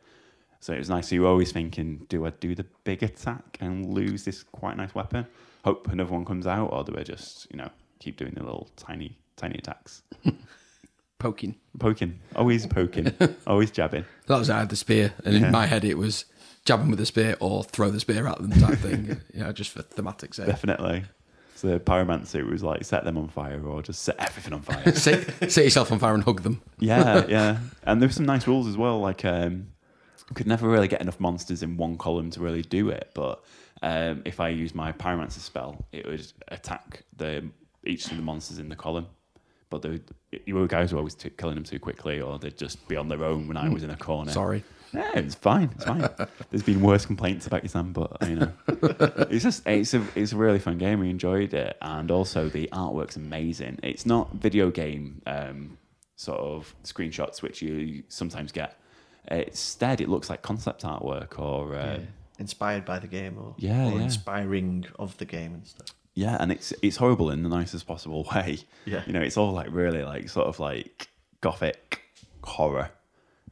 So 0.59 0.73
it 0.73 0.79
was 0.79 0.89
nice. 0.89 1.09
So 1.09 1.15
you 1.15 1.21
were 1.21 1.29
always 1.29 1.51
thinking, 1.51 2.05
do 2.09 2.25
I 2.25 2.31
do 2.31 2.55
the 2.55 2.65
big 2.83 3.03
attack 3.03 3.57
and 3.61 3.93
lose 3.93 4.25
this 4.25 4.43
quite 4.43 4.75
nice 4.75 4.95
weapon? 4.95 5.25
Hope 5.63 5.87
another 5.89 6.11
one 6.11 6.25
comes 6.25 6.47
out, 6.47 6.67
or 6.73 6.83
do 6.83 6.95
I 6.97 7.03
just, 7.03 7.47
you 7.51 7.57
know, 7.57 7.69
keep 7.99 8.17
doing 8.17 8.33
the 8.33 8.43
little 8.43 8.69
tiny, 8.75 9.17
tiny 9.35 9.55
attacks? 9.57 10.03
poking. 11.19 11.55
Poking, 11.79 12.19
always 12.35 12.65
poking, 12.67 13.13
always 13.47 13.71
jabbing. 13.71 14.05
That 14.27 14.37
was 14.37 14.49
I 14.49 14.59
had 14.59 14.69
the 14.69 14.75
spear, 14.75 15.13
and 15.25 15.35
in 15.35 15.51
my 15.51 15.65
head 15.65 15.83
it 15.83 15.97
was 15.97 16.25
jab 16.63 16.79
them 16.79 16.89
with 16.89 16.99
the 16.99 17.05
spear 17.05 17.35
or 17.39 17.63
throw 17.63 17.89
the 17.91 17.99
spear 17.99 18.27
at 18.27 18.37
them 18.37 18.51
type 18.51 18.79
thing. 18.79 19.21
Yeah, 19.33 19.51
just 19.51 19.71
for 19.71 19.81
thematic 19.81 20.33
sake. 20.33 20.47
Definitely. 20.47 21.03
So 21.55 21.67
the 21.67 21.79
pyromancer 21.79 22.49
was 22.49 22.63
like 22.63 22.83
set 22.83 23.03
them 23.03 23.17
on 23.17 23.27
fire 23.29 23.65
or 23.65 23.81
just 23.81 24.03
set 24.03 24.15
everything 24.19 24.53
on 24.53 24.61
fire. 24.61 24.91
set, 24.93 25.51
set 25.51 25.63
yourself 25.63 25.91
on 25.91 25.99
fire 25.99 26.13
and 26.13 26.23
hug 26.23 26.41
them. 26.41 26.61
yeah, 26.79 27.25
yeah. 27.27 27.59
And 27.83 28.01
there 28.01 28.07
were 28.07 28.13
some 28.13 28.25
nice 28.25 28.47
rules 28.47 28.67
as 28.67 28.77
well. 28.77 28.99
Like, 28.99 29.23
um, 29.25 29.67
could 30.33 30.47
never 30.47 30.67
really 30.67 30.87
get 30.87 31.01
enough 31.01 31.19
monsters 31.19 31.61
in 31.61 31.77
one 31.77 31.97
column 31.97 32.29
to 32.31 32.39
really 32.39 32.63
do 32.63 32.89
it. 32.89 33.11
But 33.13 33.43
um, 33.81 34.23
if 34.25 34.39
I 34.39 34.49
use 34.49 34.73
my 34.73 34.91
pyromancer 34.91 35.39
spell, 35.39 35.85
it 35.91 36.05
would 36.05 36.25
attack 36.47 37.03
the 37.15 37.49
each 37.85 38.09
of 38.09 38.17
the 38.17 38.23
monsters 38.23 38.57
in 38.57 38.69
the 38.69 38.75
column. 38.75 39.07
But 39.79 40.01
the 40.45 40.53
were 40.53 40.67
guys 40.67 40.91
were 40.91 40.99
always 40.99 41.15
t- 41.15 41.29
killing 41.29 41.55
them 41.55 41.63
too 41.63 41.79
quickly, 41.79 42.21
or 42.21 42.39
they'd 42.39 42.57
just 42.57 42.87
be 42.87 42.95
on 42.95 43.07
their 43.09 43.23
own 43.23 43.47
when 43.47 43.57
I 43.57 43.69
was 43.69 43.83
in 43.83 43.89
a 43.89 43.95
corner. 43.97 44.31
Sorry. 44.31 44.63
Yeah, 44.93 45.11
it's 45.15 45.35
fine. 45.35 45.71
It's 45.75 45.83
fine. 45.83 46.07
There's 46.49 46.63
been 46.63 46.79
worse 46.81 47.05
complaints 47.05 47.47
about 47.47 47.63
you, 47.63 47.69
Sam, 47.69 47.91
but 47.91 48.15
you 48.27 48.35
know, 48.35 48.51
it's 49.29 49.43
just 49.43 49.67
it's 49.67 49.93
a 49.93 50.05
it's 50.15 50.31
a 50.31 50.37
really 50.37 50.59
fun 50.59 50.77
game. 50.77 50.99
We 50.99 51.09
enjoyed 51.09 51.53
it, 51.53 51.75
and 51.81 52.09
also 52.11 52.47
the 52.47 52.69
artwork's 52.71 53.17
amazing. 53.17 53.79
It's 53.83 54.05
not 54.05 54.31
video 54.35 54.71
game 54.71 55.21
um, 55.27 55.77
sort 56.15 56.39
of 56.39 56.73
screenshots 56.83 57.41
which 57.41 57.61
you 57.61 58.03
sometimes 58.07 58.51
get. 58.53 58.77
Instead, 59.29 60.01
it 60.01 60.07
looks 60.07 60.29
like 60.29 60.41
concept 60.43 60.83
artwork 60.83 61.39
or 61.39 61.75
uh, 61.75 61.99
Inspired 62.37 62.85
by 62.85 62.99
the 62.99 63.07
game 63.07 63.37
or, 63.39 63.55
Yeah, 63.57 63.87
or 63.87 63.97
yeah. 63.97 64.03
inspiring 64.03 64.85
of 64.99 65.17
the 65.17 65.25
game 65.25 65.53
and 65.55 65.65
stuff. 65.65 65.87
Yeah, 66.15 66.37
and 66.39 66.51
it's 66.51 66.73
it's 66.81 66.97
horrible 66.97 67.29
in 67.29 67.43
the 67.43 67.49
nicest 67.49 67.85
possible 67.85 68.27
way. 68.35 68.59
Yeah. 68.85 69.03
you 69.05 69.13
know, 69.13 69.21
it's 69.21 69.37
all 69.37 69.51
like 69.51 69.67
really 69.69 70.03
like 70.03 70.29
sort 70.29 70.47
of 70.47 70.59
like 70.59 71.09
gothic 71.41 72.01
horror. 72.43 72.89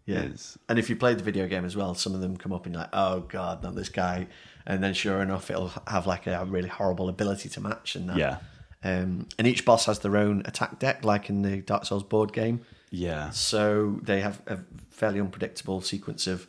Yeah. 0.05 0.27
And 0.67 0.77
if 0.79 0.89
you 0.89 0.97
played 0.97 1.17
the 1.17 1.23
video 1.23 1.47
game 1.47 1.63
as 1.63 1.77
well, 1.77 1.95
some 1.95 2.13
of 2.13 2.19
them 2.19 2.35
come 2.35 2.51
up 2.51 2.65
and 2.65 2.75
you're 2.75 2.81
like, 2.81 2.89
oh 2.91 3.21
god, 3.21 3.63
not 3.63 3.75
this 3.75 3.87
guy. 3.89 4.27
And 4.65 4.83
then 4.83 4.93
sure 4.93 5.21
enough, 5.21 5.49
it'll 5.49 5.71
have 5.87 6.07
like 6.07 6.27
a 6.27 6.43
really 6.45 6.67
horrible 6.67 7.07
ability 7.07 7.49
to 7.49 7.61
match 7.61 7.95
and 7.95 8.09
that. 8.09 8.17
Yeah. 8.17 8.37
Um, 8.83 9.27
and 9.37 9.47
each 9.47 9.63
boss 9.63 9.85
has 9.85 9.99
their 9.99 10.17
own 10.17 10.41
attack 10.45 10.77
deck, 10.79 11.05
like 11.05 11.29
in 11.29 11.41
the 11.41 11.57
Dark 11.61 11.85
Souls 11.85 12.03
board 12.03 12.33
game. 12.33 12.61
Yeah, 12.89 13.31
So 13.31 13.99
they 14.03 14.21
have 14.21 14.41
a 14.45 14.59
fairly 14.91 15.19
unpredictable 15.19 15.81
sequence 15.81 16.27
of 16.27 16.47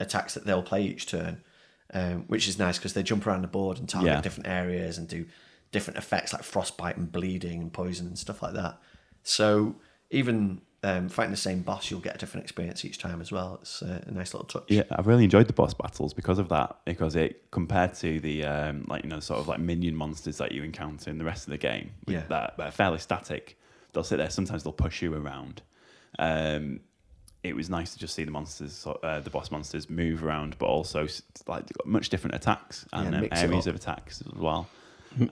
attacks 0.00 0.32
that 0.34 0.46
they'll 0.46 0.62
play 0.62 0.84
each 0.84 1.06
turn, 1.06 1.42
um, 1.94 2.24
which 2.28 2.48
is 2.48 2.58
nice 2.58 2.78
because 2.78 2.92
they 2.94 3.02
jump 3.02 3.26
around 3.26 3.42
the 3.42 3.48
board 3.48 3.78
and 3.78 3.88
target 3.88 4.08
Yeah. 4.12 4.20
different 4.20 4.48
areas 4.48 4.98
and 4.98 5.06
do 5.08 5.26
different 5.72 5.98
effects 5.98 6.32
like 6.32 6.42
frostbite 6.42 6.96
and 6.96 7.10
bleeding 7.10 7.60
and 7.60 7.72
poison 7.72 8.06
and 8.06 8.18
stuff 8.18 8.42
like 8.42 8.54
that. 8.54 8.78
So 9.22 9.76
even 10.10 10.60
um, 10.82 11.08
fighting 11.08 11.32
the 11.32 11.36
same 11.36 11.62
boss, 11.62 11.90
you'll 11.90 12.00
get 12.00 12.14
a 12.14 12.18
different 12.18 12.44
experience 12.44 12.84
each 12.84 12.98
time 12.98 13.20
as 13.20 13.32
well. 13.32 13.58
It's 13.60 13.82
uh, 13.82 14.02
a 14.06 14.10
nice 14.12 14.32
little 14.34 14.46
touch. 14.46 14.64
Yeah, 14.68 14.84
I've 14.92 15.06
really 15.08 15.24
enjoyed 15.24 15.48
the 15.48 15.52
boss 15.52 15.74
battles 15.74 16.14
because 16.14 16.38
of 16.38 16.48
that. 16.50 16.76
Because 16.84 17.16
it 17.16 17.50
compared 17.50 17.94
to 17.94 18.20
the 18.20 18.44
um, 18.44 18.84
like 18.88 19.02
you 19.02 19.10
know 19.10 19.18
sort 19.20 19.40
of 19.40 19.48
like 19.48 19.58
minion 19.58 19.96
monsters 19.96 20.38
that 20.38 20.52
you 20.52 20.62
encounter 20.62 21.10
in 21.10 21.18
the 21.18 21.24
rest 21.24 21.46
of 21.46 21.50
the 21.50 21.58
game, 21.58 21.90
Yeah. 22.06 22.22
that 22.28 22.54
they're 22.56 22.70
fairly 22.70 22.98
static. 22.98 23.58
They'll 23.92 24.04
sit 24.04 24.18
there. 24.18 24.30
Sometimes 24.30 24.62
they'll 24.62 24.72
push 24.72 25.02
you 25.02 25.12
around. 25.14 25.62
Um, 26.18 26.80
it 27.42 27.54
was 27.54 27.70
nice 27.70 27.92
to 27.92 27.98
just 27.98 28.14
see 28.14 28.24
the 28.24 28.30
monsters, 28.30 28.86
uh, 29.02 29.20
the 29.20 29.30
boss 29.30 29.50
monsters, 29.50 29.88
move 29.88 30.24
around, 30.24 30.58
but 30.58 30.66
also 30.66 31.06
like 31.46 31.64
much 31.84 32.08
different 32.08 32.34
attacks 32.34 32.86
and 32.92 33.12
Yeah, 33.12 33.18
um, 33.20 33.28
areas 33.32 33.66
of 33.66 33.74
attacks 33.76 34.20
as 34.22 34.32
well. 34.34 34.68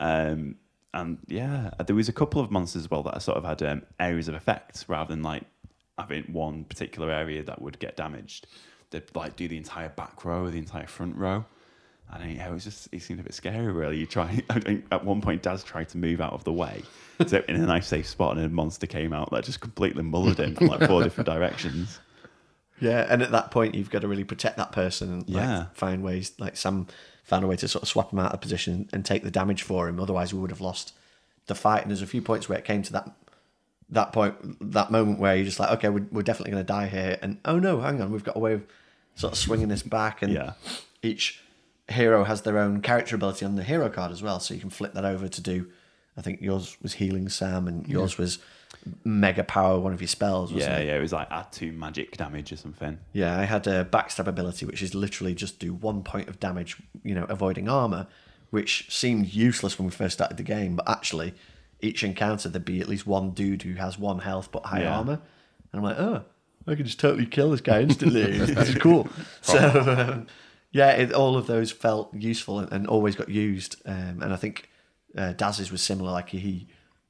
um, 0.00 0.56
and 0.92 1.18
yeah, 1.26 1.70
there 1.86 1.96
was 1.96 2.08
a 2.08 2.12
couple 2.12 2.40
of 2.40 2.50
monsters 2.52 2.82
as 2.84 2.90
well 2.90 3.02
that 3.02 3.16
I 3.16 3.18
sort 3.18 3.36
of 3.36 3.44
had 3.44 3.62
um, 3.62 3.82
areas 3.98 4.28
of 4.28 4.34
effects 4.34 4.88
rather 4.88 5.12
than 5.12 5.22
like 5.24 5.42
having 5.98 6.24
one 6.32 6.64
particular 6.64 7.10
area 7.10 7.42
that 7.42 7.60
would 7.60 7.78
get 7.80 7.96
damaged. 7.96 8.46
They'd 8.90 9.02
like 9.16 9.34
do 9.34 9.48
the 9.48 9.56
entire 9.56 9.88
back 9.88 10.24
row, 10.24 10.48
the 10.48 10.58
entire 10.58 10.86
front 10.86 11.16
row. 11.16 11.46
And 12.12 12.32
yeah, 12.36 12.48
it 12.48 12.52
was 12.52 12.64
just 12.64 12.88
it 12.92 13.02
seemed 13.02 13.20
a 13.20 13.22
bit 13.24 13.34
scary. 13.34 13.72
Really, 13.72 13.96
you 13.98 14.06
try. 14.06 14.42
I 14.50 14.60
think 14.60 14.84
at 14.92 15.04
one 15.04 15.20
point, 15.20 15.42
Daz 15.42 15.64
tried 15.64 15.88
to 15.90 15.98
move 15.98 16.20
out 16.20 16.32
of 16.32 16.44
the 16.44 16.52
way, 16.52 16.82
so 17.26 17.42
in 17.48 17.56
a 17.56 17.66
nice 17.66 17.86
safe 17.88 18.06
spot, 18.08 18.36
and 18.36 18.44
a 18.46 18.48
monster 18.48 18.86
came 18.86 19.12
out 19.12 19.30
that 19.32 19.44
just 19.44 19.60
completely 19.60 20.02
mullered 20.04 20.38
him 20.38 20.54
from 20.54 20.68
like 20.68 20.86
four 20.86 21.02
different 21.04 21.26
directions. 21.26 21.98
Yeah, 22.80 23.06
and 23.08 23.22
at 23.22 23.30
that 23.32 23.50
point, 23.50 23.74
you've 23.74 23.90
got 23.90 24.02
to 24.02 24.08
really 24.08 24.24
protect 24.24 24.56
that 24.58 24.72
person 24.72 25.12
and 25.12 25.28
like, 25.28 25.42
Yeah. 25.42 25.66
find 25.74 26.02
ways. 26.02 26.32
Like 26.38 26.56
Sam 26.56 26.86
found 27.24 27.44
a 27.44 27.46
way 27.48 27.56
to 27.56 27.66
sort 27.68 27.82
of 27.82 27.88
swap 27.88 28.12
him 28.12 28.18
out 28.18 28.32
of 28.32 28.40
position 28.40 28.88
and 28.92 29.04
take 29.04 29.22
the 29.22 29.30
damage 29.30 29.62
for 29.62 29.88
him. 29.88 29.98
Otherwise, 29.98 30.34
we 30.34 30.40
would 30.40 30.50
have 30.50 30.60
lost 30.60 30.92
the 31.46 31.54
fight. 31.54 31.82
And 31.82 31.90
there's 31.90 32.02
a 32.02 32.06
few 32.06 32.20
points 32.20 32.48
where 32.48 32.58
it 32.58 32.64
came 32.64 32.82
to 32.82 32.92
that 32.92 33.10
that 33.90 34.12
point, 34.12 34.34
that 34.72 34.90
moment 34.90 35.18
where 35.20 35.36
you're 35.36 35.44
just 35.44 35.60
like, 35.60 35.70
okay, 35.72 35.88
we're, 35.88 36.06
we're 36.10 36.22
definitely 36.22 36.50
going 36.52 36.64
to 36.64 36.66
die 36.66 36.86
here. 36.88 37.18
And 37.22 37.38
oh 37.44 37.58
no, 37.58 37.80
hang 37.80 38.00
on, 38.00 38.10
we've 38.12 38.24
got 38.24 38.34
a 38.36 38.40
way 38.40 38.54
of 38.54 38.62
sort 39.14 39.32
of 39.34 39.38
swinging 39.38 39.68
this 39.68 39.82
back. 39.82 40.22
And 40.22 40.32
Yeah. 40.32 40.52
each 41.02 41.40
hero 41.88 42.24
has 42.24 42.42
their 42.42 42.58
own 42.58 42.80
character 42.80 43.14
ability 43.16 43.44
on 43.44 43.56
the 43.56 43.62
hero 43.64 43.88
card 43.90 44.10
as 44.12 44.22
well, 44.22 44.40
so 44.40 44.54
you 44.54 44.60
can 44.60 44.70
flip 44.70 44.94
that 44.94 45.04
over 45.04 45.28
to 45.28 45.40
do. 45.40 45.66
I 46.16 46.22
think 46.22 46.40
yours 46.40 46.76
was 46.82 46.94
healing 46.94 47.28
Sam, 47.28 47.66
and 47.68 47.86
yours 47.88 48.16
was 48.18 48.38
mega 49.04 49.42
power 49.44 49.78
one 49.80 49.92
of 49.92 50.00
your 50.00 50.08
spells. 50.08 50.52
Wasn't 50.52 50.70
Yeah, 50.72 50.78
it? 50.78 50.86
yeah, 50.86 50.96
it 50.96 51.00
was 51.00 51.12
like 51.12 51.28
add 51.30 51.50
two 51.52 51.72
magic 51.72 52.16
damage 52.16 52.52
or 52.52 52.56
something. 52.56 52.98
Yeah, 53.12 53.38
I 53.38 53.44
had 53.44 53.66
a 53.66 53.84
backstab 53.84 54.26
ability, 54.26 54.66
which 54.66 54.82
is 54.82 54.94
literally 54.94 55.34
just 55.34 55.58
do 55.58 55.72
one 55.74 56.02
point 56.02 56.28
of 56.28 56.38
damage, 56.40 56.76
you 57.02 57.14
know, 57.14 57.24
avoiding 57.24 57.68
armor, 57.68 58.06
which 58.50 58.86
seemed 58.94 59.26
useless 59.28 59.78
when 59.78 59.86
we 59.86 59.90
first 59.92 60.14
started 60.14 60.36
the 60.36 60.42
game, 60.44 60.76
but 60.76 60.88
actually, 60.88 61.34
each 61.80 62.04
encounter 62.04 62.48
there'd 62.48 62.64
be 62.64 62.80
at 62.80 62.88
least 62.88 63.06
one 63.06 63.30
dude 63.32 63.62
who 63.62 63.74
has 63.74 63.98
one 63.98 64.20
health 64.20 64.50
but 64.52 64.66
high 64.66 64.82
Yeah. 64.82 64.96
armor, 64.96 65.20
and 65.72 65.78
I'm 65.78 65.82
like, 65.82 65.98
oh, 65.98 66.22
I 66.66 66.74
can 66.76 66.84
just 66.86 67.00
totally 67.00 67.26
kill 67.26 67.50
this 67.50 67.60
guy 67.60 67.80
instantly. 67.82 68.38
this 68.38 68.68
is 68.70 68.74
cool. 68.76 69.08
So, 69.42 69.58
um, 70.14 70.26
yeah, 70.74 70.90
it, 70.90 71.12
all 71.12 71.36
of 71.36 71.46
those 71.46 71.70
felt 71.70 72.12
useful 72.12 72.58
and, 72.58 72.70
and 72.72 72.86
always 72.88 73.14
got 73.14 73.28
used, 73.28 73.76
um, 73.86 74.20
and 74.22 74.32
I 74.32 74.36
think 74.36 74.68
uh, 75.16 75.32
Daz's 75.32 75.70
was 75.70 75.80
similar. 75.80 76.10
Like 76.10 76.30
he 76.30 76.66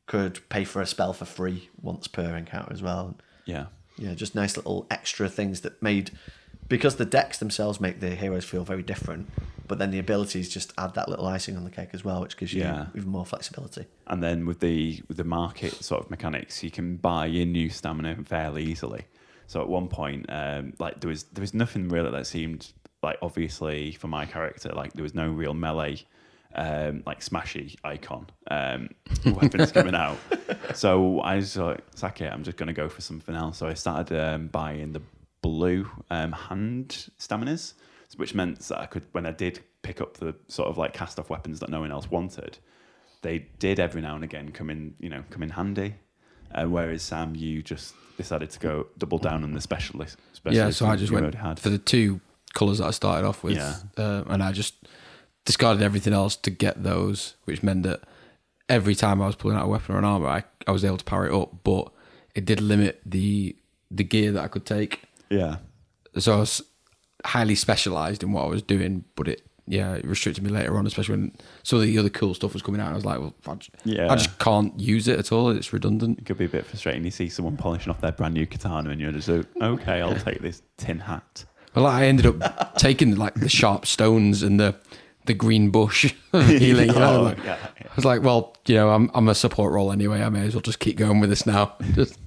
could 0.07 0.47
pay 0.51 0.65
for 0.65 0.83
a 0.83 0.87
spell 0.87 1.13
for 1.15 1.25
free 1.25 1.71
once 1.81 2.07
per 2.07 2.37
encounter 2.37 2.71
as 2.73 2.83
well. 2.83 3.17
Yeah, 3.47 3.67
Yeah, 3.99 4.13
just 4.15 4.35
nice 4.35 4.57
little 4.57 4.87
extra 4.91 5.29
things 5.31 5.63
that 5.63 5.83
made 5.83 6.11
because 6.69 6.97
the 6.97 7.05
decks 7.07 7.39
themselves 7.39 7.81
make 7.81 8.01
the 8.01 8.15
heroes 8.15 8.45
feel 8.45 8.65
very 8.65 8.83
different, 8.83 9.29
but 9.67 9.79
then 9.79 9.91
the 9.91 9.99
abilities 9.99 10.49
just 10.51 10.73
add 10.77 10.93
that 10.95 11.09
little 11.09 11.27
icing 11.27 11.57
on 11.57 11.65
the 11.65 11.71
cake 11.71 11.91
as 11.95 12.05
well, 12.05 12.21
which 12.23 12.37
gives 12.37 12.53
you 12.55 12.63
Yeah. 12.63 12.87
even 12.95 13.09
more 13.11 13.25
flexibility. 13.27 13.87
and 14.07 14.23
then 14.23 14.45
with 14.47 14.61
the 14.61 15.03
with 15.09 15.17
the 15.17 15.25
market 15.25 15.73
sort 15.83 16.05
of 16.05 16.11
mechanics, 16.11 16.63
you 16.63 16.71
can 16.71 16.97
buy 16.99 17.27
in 17.27 17.53
new 17.53 17.71
stamina 17.71 18.17
fairly 18.25 18.63
easily. 18.65 19.05
So 19.47 19.61
at 19.63 19.69
one 19.69 19.89
point, 19.89 20.27
um, 20.29 20.73
like 20.79 21.01
there 21.01 21.09
was 21.09 21.25
there 21.35 21.41
was 21.43 21.55
nothing 21.55 21.89
really 21.89 22.11
that 22.11 22.27
seemed 22.27 22.73
like 23.05 23.19
obviously 23.23 23.93
for 23.93 24.09
my 24.09 24.27
character, 24.27 24.71
like 24.71 24.93
there 24.95 25.03
was 25.03 25.15
no 25.15 25.29
real 25.29 25.55
melee. 25.55 26.03
Um, 26.57 27.03
like 27.05 27.19
smashy 27.19 27.75
icon 27.83 28.29
um, 28.49 28.89
weapons 29.27 29.73
coming 29.73 29.97
out, 29.97 30.17
so 30.73 31.19
I 31.19 31.35
was 31.35 31.57
like, 31.57 31.81
"Sack 31.97 32.21
it, 32.21 32.33
I'm 32.33 32.45
just 32.45 32.57
going 32.57 32.69
to 32.69 32.73
go 32.73 32.89
for 32.89 33.01
something 33.01 33.35
else." 33.35 33.59
So 33.59 33.67
I 33.67 33.75
started 33.75 34.17
um, 34.17 34.47
buying 34.47 34.93
the 34.93 35.03
blue 35.45 35.91
um, 36.11 36.33
hand 36.33 37.09
staminas, 37.19 37.75
which 38.17 38.35
meant 38.35 38.61
that 38.61 38.79
I 38.79 38.87
could, 38.87 39.03
when 39.13 39.27
I 39.27 39.31
did 39.31 39.61
pick 39.83 40.01
up 40.01 40.15
the 40.17 40.35
sort 40.49 40.71
of 40.71 40.79
like 40.79 40.95
cast 40.95 41.19
off 41.19 41.29
weapons 41.29 41.61
that 41.61 41.69
no 41.69 41.81
one 41.81 41.93
else 41.93 42.11
wanted, 42.11 42.57
they 43.21 43.47
did 43.59 43.79
every 43.79 44.01
now 44.01 44.15
and 44.15 44.25
again 44.25 44.53
come 44.53 44.71
in, 44.71 44.95
you 44.99 45.11
know, 45.11 45.23
come 45.29 45.43
in 45.43 45.51
handy. 45.51 45.97
Uh, 46.55 46.65
whereas 46.65 47.03
Sam, 47.03 47.35
you 47.37 47.63
just 47.63 47.95
decided 48.17 48.49
to 48.51 48.59
go 48.59 48.87
double 48.97 49.19
down 49.19 49.43
on 49.43 49.53
the 49.53 49.61
specialist. 49.61 50.17
Yeah, 50.49 50.71
so 50.71 50.87
I 50.87 50.97
just 50.97 51.13
went 51.13 51.35
had. 51.35 51.61
for 51.61 51.69
the 51.69 51.79
two 51.79 52.21
colours 52.55 52.79
that 52.79 52.87
I 52.87 52.91
started 52.93 53.27
off 53.27 53.43
with, 53.45 53.57
Yeah. 53.57 53.77
uh, 53.97 54.25
and 54.29 54.43
I 54.43 54.53
just 54.53 54.75
discarded 55.45 55.83
everything 55.83 56.13
else 56.13 56.37
to 56.37 56.51
get 56.51 56.83
those, 56.83 57.35
which 57.45 57.63
meant 57.63 57.83
that 57.83 58.01
every 58.69 58.95
time 58.95 59.21
I 59.21 59.27
was 59.27 59.37
pulling 59.37 59.57
out 59.57 59.65
a 59.67 59.69
weapon 59.69 59.95
or 59.95 59.99
an 59.99 60.05
armor, 60.05 60.29
I, 60.29 60.45
I 60.67 60.71
was 60.71 60.85
able 60.85 60.97
to 60.97 61.05
power 61.05 61.27
it 61.27 61.35
up, 61.35 61.63
but 61.65 61.93
it 62.35 62.45
did 62.45 62.61
limit 62.61 63.01
the 63.05 63.57
the 63.91 64.03
gear 64.05 64.33
that 64.33 64.43
I 64.43 64.49
could 64.49 64.65
take. 64.67 65.03
yeah, 65.31 65.57
So 66.19 66.35
I 66.35 66.37
was 66.39 66.63
highly 67.25 67.55
specialised 67.55 68.23
in 68.23 68.33
what 68.33 68.43
I 68.45 68.49
was 68.49 68.63
doing, 68.63 69.05
but 69.15 69.29
it 69.29 69.43
yeah 69.67 69.95
it 69.95 70.05
restricted 70.05 70.43
me 70.45 70.51
later 70.51 70.77
on, 70.77 70.87
especially 70.87 71.17
when 71.17 71.33
some 71.63 71.79
of 71.79 71.85
the 71.87 71.97
other 71.99 72.09
cool 72.11 72.35
stuff 72.35 72.53
was 72.55 72.63
coming 72.63 72.81
out. 72.81 72.91
I 72.91 72.95
was 72.95 73.05
like, 73.05 73.19
well, 73.21 73.35
I 73.47 73.55
just, 73.55 73.71
Yeah. 73.85 74.11
I 74.13 74.17
just 74.17 74.39
can't 74.39 74.79
use 74.81 75.07
it 75.09 75.19
at 75.19 75.31
all. 75.33 75.51
It's 75.51 75.73
redundant. 75.73 76.19
it 76.19 76.27
could 76.27 76.39
be 76.39 76.45
a 76.47 76.49
bit 76.49 76.67
frustrating. 76.67 77.05
You 77.05 77.11
see 77.11 77.29
someone 77.29 77.57
polishing 77.57 77.91
off 77.91 78.01
their 78.01 78.13
brand 78.13 78.35
new 78.35 78.47
katana, 78.47 78.91
and 78.91 79.01
you're 79.01 79.13
just 79.13 79.29
like, 79.29 79.47
okay, 79.61 80.01
I'll 80.01 80.17
take 80.29 80.41
this 80.41 80.63
tin 80.77 80.99
hat. 81.01 81.45
Well, 81.75 81.87
I 81.87 82.05
ended 82.05 82.27
up 82.27 82.75
taking 82.79 83.17
like 83.17 83.35
the 83.35 83.49
sharp 83.49 83.87
stones 83.87 84.43
and 84.43 84.59
the 84.61 84.75
the 85.27 85.35
green 85.35 85.71
bush 85.71 86.13
healing. 86.33 86.89
you 86.89 86.95
know, 86.95 87.17
Oh, 87.17 87.23
like- 87.23 87.39
yeah. 87.45 87.57
I 87.81 87.95
was 87.97 88.05
like, 88.05 88.23
well, 88.23 88.57
you 88.67 88.75
know, 88.75 88.91
I'm 88.91 89.11
I'm 89.15 89.29
a 89.29 89.35
support 89.35 89.73
role 89.73 89.91
anyway. 89.93 90.23
I 90.23 90.29
may 90.29 90.47
as 90.47 90.55
well 90.55 90.61
just 90.63 90.79
keep 90.81 90.97
going 90.97 91.21
with 91.21 91.31
this 91.31 91.47
now. 91.47 91.75
Just 91.95 92.19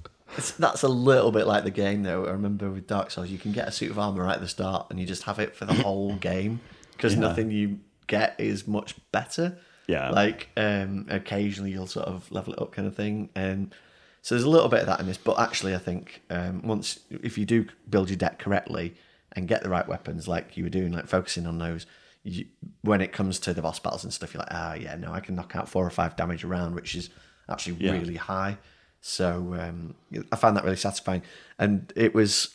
that's 0.58 0.82
a 0.82 0.88
little 0.88 1.32
bit 1.32 1.46
like 1.46 1.64
the 1.64 1.70
game, 1.70 2.02
though. 2.02 2.26
I 2.26 2.30
remember 2.30 2.70
with 2.70 2.86
Dark 2.86 3.10
Souls, 3.10 3.28
you 3.30 3.38
can 3.38 3.50
get 3.52 3.66
a 3.66 3.72
suit 3.72 3.90
of 3.90 3.98
armor 3.98 4.22
right 4.22 4.34
at 4.34 4.40
the 4.40 4.46
start, 4.48 4.86
and 4.90 5.00
you 5.00 5.06
just 5.06 5.22
have 5.24 5.38
it 5.38 5.56
for 5.56 5.64
the 5.64 5.74
whole 5.74 6.14
game 6.30 6.60
because 6.92 7.14
Yeah. 7.14 7.20
nothing 7.20 7.50
you 7.50 7.78
get 8.06 8.36
is 8.38 8.68
much 8.68 8.94
better. 9.10 9.58
Yeah. 9.88 10.10
Like 10.10 10.48
um, 10.56 11.06
occasionally 11.08 11.70
you'll 11.72 11.86
sort 11.86 12.06
of 12.06 12.30
level 12.30 12.52
it 12.52 12.60
up, 12.60 12.72
kind 12.72 12.86
of 12.86 12.94
thing. 12.94 13.30
And 13.34 13.74
So 14.22 14.34
there's 14.34 14.44
a 14.44 14.50
little 14.50 14.68
bit 14.68 14.80
of 14.80 14.86
that 14.86 15.00
in 15.00 15.06
this, 15.06 15.16
but 15.18 15.38
actually, 15.40 15.74
I 15.74 15.78
think 15.78 16.20
um, 16.30 16.60
once 16.62 17.00
if 17.10 17.38
you 17.38 17.46
do 17.46 17.66
build 17.88 18.10
your 18.10 18.18
deck 18.18 18.38
correctly 18.38 18.94
and 19.38 19.48
get 19.48 19.62
the 19.62 19.68
right 19.68 19.86
weapons, 19.88 20.26
like 20.28 20.56
you 20.56 20.64
were 20.64 20.70
doing, 20.70 20.92
like 20.92 21.06
focusing 21.06 21.46
on 21.46 21.58
those, 21.58 21.86
you, 22.24 22.44
when 22.82 23.00
it 23.00 23.12
comes 23.12 23.38
to 23.40 23.54
the 23.54 23.62
boss 23.62 23.78
battles 23.78 24.04
and 24.04 24.12
stuff, 24.12 24.34
you're 24.34 24.40
like, 24.40 24.52
ah, 24.52 24.74
yeah, 24.74 24.96
no, 24.96 25.12
I 25.12 25.20
can 25.20 25.34
knock 25.34 25.54
out 25.56 25.68
four 25.68 25.86
or 25.86 25.90
five 25.90 26.16
damage 26.16 26.44
around, 26.44 26.74
which 26.74 26.94
is 26.94 27.08
actually 27.48 27.76
Yeah. 27.78 27.92
really 27.92 28.16
high. 28.16 28.58
So 29.00 29.54
um, 29.58 29.94
I 30.32 30.36
found 30.36 30.56
that 30.56 30.64
really 30.64 30.76
satisfying, 30.76 31.22
and 31.58 31.92
it 31.94 32.14
was, 32.14 32.54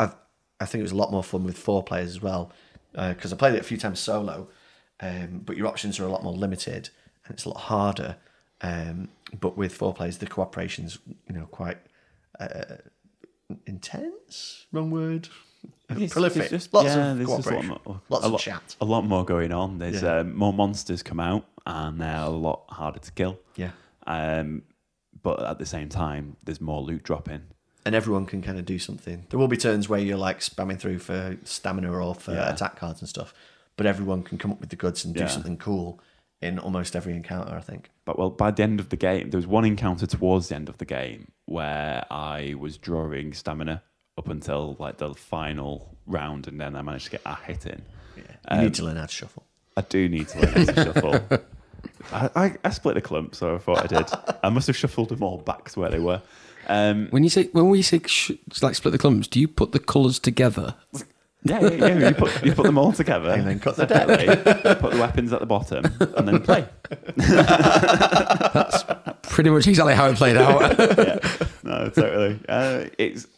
I, 0.00 0.10
I 0.60 0.64
think 0.66 0.80
it 0.80 0.82
was 0.82 0.92
a 0.92 0.96
lot 0.96 1.12
more 1.12 1.22
fun 1.22 1.44
with 1.44 1.56
four 1.56 1.82
players 1.84 2.10
as 2.10 2.20
well, 2.20 2.50
because 2.92 3.32
I 3.32 3.36
played 3.36 3.54
it 3.54 3.60
a 3.60 3.64
few 3.64 3.76
times 3.78 4.00
solo, 4.00 4.48
um, 5.00 5.42
but 5.44 5.56
your 5.56 5.68
options 5.68 6.00
are 6.00 6.04
a 6.06 6.10
lot 6.10 6.24
more 6.24 6.32
limited 6.32 6.90
and 7.24 7.34
it's 7.34 7.44
a 7.44 7.50
lot 7.50 7.58
harder. 7.60 8.16
Um, 8.62 9.08
but 9.38 9.56
with 9.56 9.72
four 9.74 9.92
players, 9.94 10.18
the 10.18 10.26
cooperation's 10.26 10.98
you 11.28 11.34
know 11.36 11.46
quite 11.46 11.78
uh, 12.40 12.76
intense. 13.66 14.66
Wrong 14.72 14.90
word. 14.90 15.28
It's- 15.90 16.12
Prolific. 16.12 16.42
it's 16.42 16.50
just- 16.50 16.74
lots 16.74 16.86
yeah, 16.86 17.10
of 17.12 17.16
there's 17.18 17.28
just 17.28 17.48
a 17.50 17.54
lot 17.54 17.64
more- 17.86 18.00
lots 18.08 18.24
a 18.24 18.26
of 18.26 18.32
lot- 18.32 18.40
chat. 18.40 18.76
A 18.80 18.84
lot 18.84 19.04
more 19.06 19.24
going 19.24 19.52
on. 19.52 19.78
There's 19.78 20.02
Yeah. 20.02 20.18
um, 20.20 20.34
more 20.34 20.52
monsters 20.52 21.02
come 21.02 21.20
out, 21.20 21.46
and 21.64 22.00
they're 22.00 22.16
a 22.22 22.28
lot 22.28 22.64
harder 22.70 22.98
to 22.98 23.12
kill. 23.12 23.38
Yeah. 23.56 23.70
Um, 24.06 24.62
but 25.22 25.42
at 25.42 25.58
the 25.58 25.66
same 25.66 25.88
time, 25.88 26.36
there's 26.44 26.60
more 26.60 26.80
loot 26.82 27.02
dropping. 27.02 27.42
And 27.84 27.94
everyone 27.94 28.26
can 28.26 28.42
kind 28.42 28.58
of 28.58 28.64
do 28.64 28.78
something. 28.80 29.26
There 29.30 29.38
will 29.38 29.46
be 29.48 29.56
turns 29.56 29.88
where 29.88 30.00
you're 30.00 30.16
like 30.18 30.40
spamming 30.40 30.78
through 30.78 30.98
for 30.98 31.36
stamina 31.44 31.92
or 31.92 32.14
for 32.16 32.32
Yeah. 32.32 32.52
attack 32.52 32.76
cards 32.76 33.00
and 33.00 33.08
stuff, 33.08 33.32
but 33.76 33.86
everyone 33.86 34.22
can 34.24 34.38
come 34.38 34.50
up 34.50 34.60
with 34.60 34.70
the 34.70 34.76
goods 34.76 35.04
and 35.04 35.14
do 35.14 35.28
something 35.28 35.56
cool 35.56 36.00
in 36.42 36.58
almost 36.58 36.94
every 36.96 37.14
encounter. 37.14 37.54
I 37.54 37.60
think. 37.60 37.90
But 38.04 38.18
well, 38.18 38.30
by 38.30 38.50
the 38.50 38.62
end 38.64 38.80
of 38.80 38.88
the 38.88 38.96
game, 38.96 39.30
there 39.30 39.38
was 39.38 39.46
one 39.46 39.64
encounter 39.64 40.06
towards 40.06 40.48
the 40.48 40.56
end 40.56 40.68
of 40.68 40.78
the 40.78 40.84
game 40.84 41.30
where 41.44 42.04
I 42.10 42.54
was 42.58 42.76
drawing 42.76 43.32
stamina 43.32 43.82
up 44.18 44.28
until 44.28 44.76
like 44.78 44.96
the 44.98 45.14
final 45.14 45.94
round, 46.06 46.48
and 46.48 46.60
then 46.60 46.74
I 46.76 46.82
managed 46.82 47.06
to 47.06 47.10
get 47.12 47.22
a 47.26 47.34
hit 47.36 47.66
in. 47.66 47.82
Yeah. 48.16 48.22
You 48.22 48.58
Um, 48.58 48.64
need 48.64 48.74
to 48.74 48.84
learn 48.84 48.96
how 48.96 49.06
to 49.06 49.12
shuffle. 49.14 49.44
I 49.76 49.82
do 49.82 50.08
need 50.08 50.28
to 50.28 50.40
learn 50.40 50.52
how 50.66 50.72
to 50.72 50.84
shuffle. 50.84 51.20
I, 52.12 52.30
I, 52.34 52.54
I 52.64 52.70
split 52.70 52.94
the 52.94 53.00
clump, 53.00 53.34
so 53.34 53.54
I 53.54 53.58
thought 53.58 53.82
I 53.84 53.86
did. 53.86 54.38
I 54.42 54.48
must 54.48 54.66
have 54.68 54.76
shuffled 54.76 55.10
them 55.10 55.22
all 55.22 55.38
back 55.38 55.70
to 55.70 55.80
where 55.80 55.90
they 55.90 55.98
were. 55.98 56.22
Um, 56.68 57.08
When 57.10 57.22
you 57.24 57.30
say 57.30 57.44
when 57.52 57.68
we 57.68 57.82
say 57.82 58.00
sh- 58.06 58.32
like 58.62 58.74
split 58.74 58.92
the 58.92 58.98
clumps, 58.98 59.28
do 59.28 59.38
you 59.40 59.46
put 59.48 59.72
the 59.72 59.78
colours 59.78 60.18
together? 60.18 60.74
yeah, 61.44 61.60
yeah, 61.60 61.70
yeah. 61.86 62.08
You 62.08 62.14
put, 62.14 62.44
you 62.44 62.52
put 62.54 62.64
them 62.64 62.76
all 62.78 62.92
together 62.92 63.30
And 63.30 63.46
then 63.46 63.60
cut 63.60 63.76
the 63.76 63.86
separately, 63.86 64.26
put 64.76 64.92
the 64.92 64.98
weapons 65.00 65.32
at 65.32 65.38
the 65.40 65.46
bottom, 65.46 65.84
and 66.16 66.26
then 66.26 66.40
play. 66.42 66.66
That's 67.16 68.84
pretty 69.22 69.50
much 69.50 69.66
exactly 69.66 69.94
how 69.94 70.06
it 70.08 70.16
played 70.16 70.36
out. 70.36 70.60
yeah, 70.98 71.18
no, 71.62 71.88
totally. 71.90 72.40
Uh, 72.48 72.84
it's 72.98 73.24
it, 73.24 73.30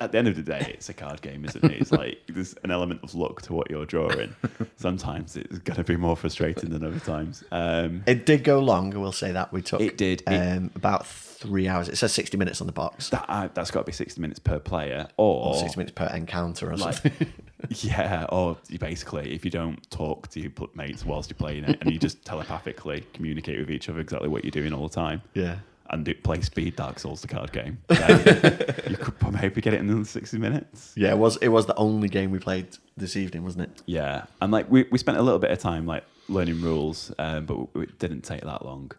at 0.00 0.12
the 0.12 0.18
end 0.18 0.28
of 0.28 0.36
the 0.36 0.42
day, 0.42 0.72
it's 0.74 0.88
a 0.88 0.94
card 0.94 1.20
game, 1.22 1.44
isn't 1.44 1.64
it? 1.64 1.72
It's 1.72 1.92
like 1.92 2.18
there's 2.28 2.54
an 2.64 2.70
element 2.70 3.00
of 3.02 3.14
luck 3.14 3.42
to 3.42 3.52
what 3.52 3.70
you're 3.70 3.86
drawing. 3.86 4.34
Sometimes 4.76 5.36
it's 5.36 5.58
going 5.60 5.76
to 5.76 5.84
be 5.84 5.96
more 5.96 6.16
frustrating 6.16 6.70
than 6.70 6.84
other 6.84 7.00
times. 7.00 7.44
Um, 7.50 8.02
It 8.06 8.26
did 8.26 8.44
go 8.44 8.58
long. 8.60 8.94
I 8.94 8.98
will 8.98 9.12
say 9.12 9.32
that 9.32 9.52
we 9.52 9.62
took. 9.62 9.80
It 9.80 9.96
did. 9.96 10.22
It- 10.26 10.32
um, 10.56 10.70
about 10.74 11.06
three 11.06 11.68
hours. 11.68 11.88
It 11.88 11.96
says 11.96 12.12
sixty 12.12 12.36
minutes 12.36 12.60
on 12.60 12.66
the 12.66 12.72
box, 12.72 13.10
that 13.10 13.24
uh, 13.28 13.48
that's 13.54 13.70
got 13.70 13.80
to 13.80 13.86
be 13.86 13.92
sixty 13.92 14.20
minutes 14.20 14.38
per 14.38 14.58
player, 14.58 15.08
or, 15.16 15.48
or 15.48 15.54
sixty 15.56 15.78
minutes 15.78 15.94
per 15.94 16.06
encounter, 16.14 16.70
or 16.70 16.76
like 16.76 16.94
something. 16.94 17.32
yeah, 17.68 18.26
or 18.30 18.56
you 18.68 18.78
basically 18.78 19.34
if 19.34 19.44
you 19.44 19.50
don't 19.50 19.88
talk 19.90 20.28
to 20.28 20.40
your 20.40 20.50
mates 20.74 21.04
whilst 21.04 21.30
you're 21.30 21.36
playing 21.36 21.64
it, 21.64 21.78
and 21.80 21.92
you 21.92 21.98
just 21.98 22.24
telepathically 22.24 23.04
communicate 23.12 23.58
with 23.58 23.70
each 23.70 23.88
other 23.88 24.00
exactly 24.00 24.28
what 24.28 24.44
you're 24.44 24.50
doing 24.50 24.72
all 24.72 24.88
the 24.88 24.94
time. 24.94 25.22
yeah. 25.34 25.56
And 25.90 26.04
do, 26.04 26.14
play 26.14 26.40
Speed 26.40 26.76
Dark 26.76 26.98
Souls, 26.98 27.20
the 27.22 27.28
card 27.28 27.52
game. 27.52 27.78
then 27.88 28.74
you 28.88 28.96
could 28.96 29.14
maybe 29.40 29.60
get 29.60 29.72
it 29.74 29.80
in 29.80 29.88
under 29.90 30.04
60 30.04 30.38
minutes. 30.38 30.92
Yeah, 30.96 31.10
it 31.10 31.18
was. 31.18 31.36
It 31.38 31.48
was 31.48 31.66
the 31.66 31.76
only 31.76 32.08
game 32.08 32.30
we 32.30 32.38
played 32.38 32.68
this 32.96 33.16
evening, 33.16 33.44
wasn't 33.44 33.64
it? 33.64 33.82
Yeah, 33.86 34.24
and 34.42 34.50
like 34.52 34.70
we, 34.70 34.86
we 34.90 34.98
spent 34.98 35.16
a 35.18 35.22
little 35.22 35.38
bit 35.38 35.50
of 35.52 35.58
time 35.58 35.86
like 35.86 36.04
learning 36.28 36.60
rules, 36.60 37.12
um, 37.18 37.46
but 37.46 37.68
it 37.76 37.98
didn't 37.98 38.22
take 38.22 38.40
that 38.42 38.64
long. 38.64 38.90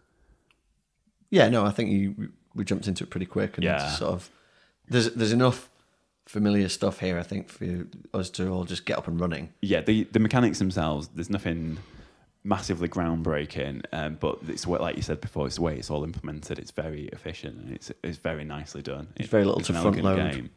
Yeah, 1.30 1.48
no, 1.48 1.64
I 1.66 1.70
think 1.70 1.90
you 1.90 2.30
we 2.54 2.64
jumped 2.64 2.88
into 2.88 3.04
it 3.04 3.10
pretty 3.10 3.26
quick 3.26 3.56
and 3.58 3.64
Yeah. 3.64 3.90
sort 3.90 4.12
of 4.12 4.30
there's 4.88 5.12
there's 5.12 5.32
enough 5.32 5.68
familiar 6.26 6.68
stuff 6.68 7.00
here, 7.00 7.18
I 7.18 7.22
think, 7.22 7.48
for 7.50 7.86
us 8.14 8.30
to 8.30 8.48
all 8.48 8.64
just 8.64 8.84
get 8.86 8.98
up 8.98 9.06
and 9.08 9.20
running. 9.20 9.50
Yeah, 9.60 9.80
the 9.82 10.04
the 10.12 10.18
mechanics 10.18 10.58
themselves, 10.58 11.08
there's 11.08 11.30
nothing 11.30 11.78
massively 12.48 12.88
groundbreaking, 12.88 13.84
um, 13.92 14.16
but 14.18 14.38
it's 14.48 14.66
what, 14.66 14.80
like 14.80 14.96
you 14.96 15.02
said 15.02 15.20
before, 15.20 15.46
it's 15.46 15.56
the 15.56 15.62
way 15.62 15.76
it's 15.76 15.90
all 15.90 16.02
implemented. 16.02 16.58
It's 16.58 16.70
very 16.70 17.08
efficient 17.08 17.58
and 17.58 17.70
it's 17.70 17.92
it's 18.02 18.18
very 18.18 18.44
nicely 18.44 18.82
done. 18.82 19.08
It's 19.16 19.28
very 19.28 19.44
little 19.44 19.60
it's 19.60 19.68
to 19.68 19.74
front 19.74 20.02
load. 20.02 20.32
game. 20.32 20.50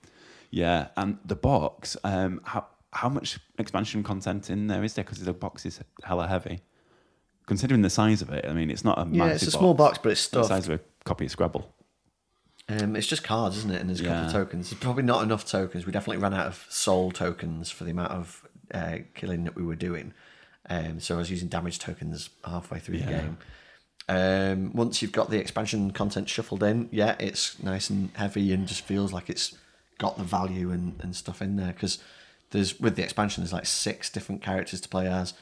Yeah, 0.50 0.88
and 0.96 1.18
the 1.26 1.36
box, 1.36 1.98
um, 2.04 2.42
how 2.46 2.66
how 2.94 3.10
much 3.10 3.40
expansion 3.60 4.04
content 4.04 4.50
in 4.50 4.68
there 4.68 4.84
is 4.84 4.94
there? 4.94 5.04
Because 5.04 5.20
the 5.24 5.34
box 5.34 5.66
is 5.66 5.82
hella 6.04 6.28
heavy. 6.28 6.62
Considering 7.46 7.82
the 7.82 7.90
size 7.90 8.22
of 8.22 8.30
it, 8.30 8.46
I 8.48 8.54
mean, 8.54 8.70
it's 8.72 8.86
not 8.86 8.98
a 8.98 9.08
Yeah, 9.12 9.28
it's 9.28 9.44
a 9.44 9.52
small 9.52 9.74
box, 9.74 10.00
but 10.02 10.14
it's 10.14 10.26
It's 10.26 10.32
the 10.32 10.44
size 10.44 10.68
of 10.70 10.80
a 10.80 10.80
copy 11.04 11.26
of 11.26 11.32
Scrabble. 11.32 11.74
Um, 12.70 12.96
it's 12.96 13.08
just 13.08 13.24
cards, 13.24 13.58
isn't 13.58 13.72
it? 13.72 13.82
And 13.82 13.90
there's 13.90 14.00
a 14.00 14.06
couple 14.06 14.28
of 14.28 14.32
tokens. 14.32 14.70
There's 14.70 14.80
probably 14.80 15.04
not 15.04 15.24
enough 15.24 15.46
tokens. 15.46 15.86
We 15.86 15.92
definitely 15.92 16.22
ran 16.22 16.34
out 16.34 16.48
of 16.48 16.66
soul 16.70 17.12
tokens 17.12 17.70
for 17.70 17.84
the 17.84 17.92
amount 17.92 18.12
of 18.12 18.48
uh, 18.74 19.00
killing 19.14 19.44
that 19.44 19.56
we 19.56 19.64
were 19.64 19.76
doing. 19.76 20.14
Um, 20.72 21.02
so 21.02 21.16
I 21.16 21.18
was 21.18 21.30
using 21.30 21.50
damage 21.50 21.80
tokens 21.80 22.30
halfway 22.46 22.80
through 22.80 23.00
the 23.00 23.06
game. 23.06 23.38
Um, 24.08 24.72
once 24.74 25.02
you've 25.02 25.12
got 25.12 25.30
the 25.30 25.38
expansion 25.38 25.92
content 25.92 26.30
shuffled 26.30 26.64
in, 26.64 26.88
yeah, 26.94 27.18
it's 27.20 27.62
nice 27.62 27.90
and 27.90 28.10
heavy 28.16 28.54
and 28.54 28.68
just 28.68 28.86
feels 28.86 29.12
like 29.12 29.30
it's 29.30 29.58
got 29.98 30.18
the 30.18 30.24
value 30.24 30.72
and, 30.72 30.96
and 31.02 31.14
stuff 31.14 31.42
in 31.42 31.58
there. 31.58 31.74
Because 31.74 32.00
there's 32.52 32.80
with 32.80 32.96
the 32.96 33.04
expansion, 33.04 33.44
there's 33.44 33.52
like 33.52 33.66
six 33.66 34.10
different 34.10 34.42
characters 34.42 34.80
to 34.80 34.88
play 34.88 35.08
as. 35.08 35.34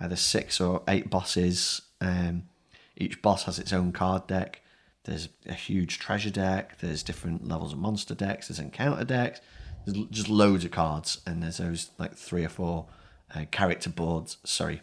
There's 0.00 0.20
six 0.20 0.60
or 0.60 0.82
eight 0.88 1.08
bosses. 1.08 1.82
Um, 2.00 2.48
each 2.96 3.22
boss 3.22 3.44
has 3.44 3.60
its 3.60 3.72
own 3.72 3.92
card 3.92 4.26
deck. 4.26 4.62
There's 5.04 5.28
a 5.46 5.54
huge 5.54 6.00
treasure 6.00 6.30
deck. 6.30 6.80
There's 6.80 7.04
different 7.04 7.46
levels 7.46 7.72
of 7.72 7.78
monster 7.78 8.16
decks. 8.16 8.48
There's 8.48 8.58
encounter 8.58 9.04
decks. 9.04 9.40
There's 9.86 10.08
just 10.10 10.28
loads 10.28 10.64
of 10.64 10.72
cards, 10.72 11.20
and 11.24 11.40
there's 11.40 11.58
those 11.58 11.90
like 11.98 12.14
three 12.14 12.44
or 12.44 12.48
four 12.48 12.86
uh, 13.34 13.44
character 13.50 13.90
boards. 13.90 14.36
Sorry, 14.44 14.82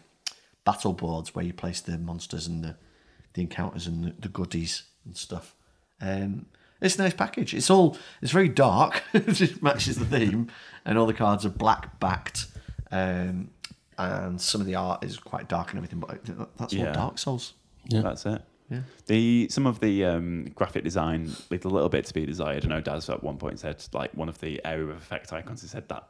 battle 0.64 0.92
boards 0.92 1.34
where 1.34 1.44
you 1.44 1.52
place 1.52 1.80
the 1.80 1.98
monsters 1.98 2.46
and 2.46 2.62
the 2.64 2.76
the 3.34 3.42
encounters 3.42 3.86
and 3.86 4.04
the, 4.04 4.14
the 4.18 4.28
goodies 4.28 4.84
and 5.04 5.16
stuff. 5.16 5.54
Um, 6.00 6.46
it's 6.80 6.98
a 6.98 7.02
nice 7.02 7.14
package. 7.14 7.54
It's 7.54 7.70
all 7.70 7.96
it's 8.22 8.32
very 8.32 8.48
dark. 8.48 9.02
it 9.12 9.62
matches 9.62 9.96
the 9.98 10.04
theme, 10.06 10.48
and 10.84 10.98
all 10.98 11.06
the 11.06 11.14
cards 11.14 11.44
are 11.46 11.50
black 11.50 11.98
backed. 12.00 12.46
Um, 12.90 13.50
and 13.98 14.40
some 14.40 14.60
of 14.62 14.66
the 14.66 14.74
art 14.76 15.04
is 15.04 15.18
quite 15.18 15.46
dark 15.48 15.70
and 15.70 15.78
everything, 15.78 16.00
but 16.00 16.24
that's 16.56 16.72
Yeah. 16.72 16.86
all 16.88 16.92
Dark 16.94 17.18
Souls. 17.18 17.52
Yeah. 17.86 18.00
That's 18.00 18.24
it. 18.24 18.42
Yeah. 18.70 18.80
The 19.06 19.48
some 19.50 19.66
of 19.66 19.80
the 19.80 20.04
um, 20.06 20.46
graphic 20.54 20.84
design 20.84 21.30
leaves 21.50 21.64
a 21.64 21.68
little 21.68 21.88
bit 21.90 22.06
to 22.06 22.14
be 22.14 22.24
desired. 22.24 22.64
I 22.64 22.68
know 22.68 22.80
Daz 22.80 23.10
at 23.10 23.22
one 23.22 23.36
point 23.36 23.58
said 23.60 23.84
like 23.92 24.12
one 24.14 24.28
of 24.28 24.38
the 24.40 24.60
area 24.64 24.84
of 24.84 24.96
effect 24.96 25.32
icons. 25.32 25.60
He 25.62 25.68
said 25.68 25.88
that 25.90 26.08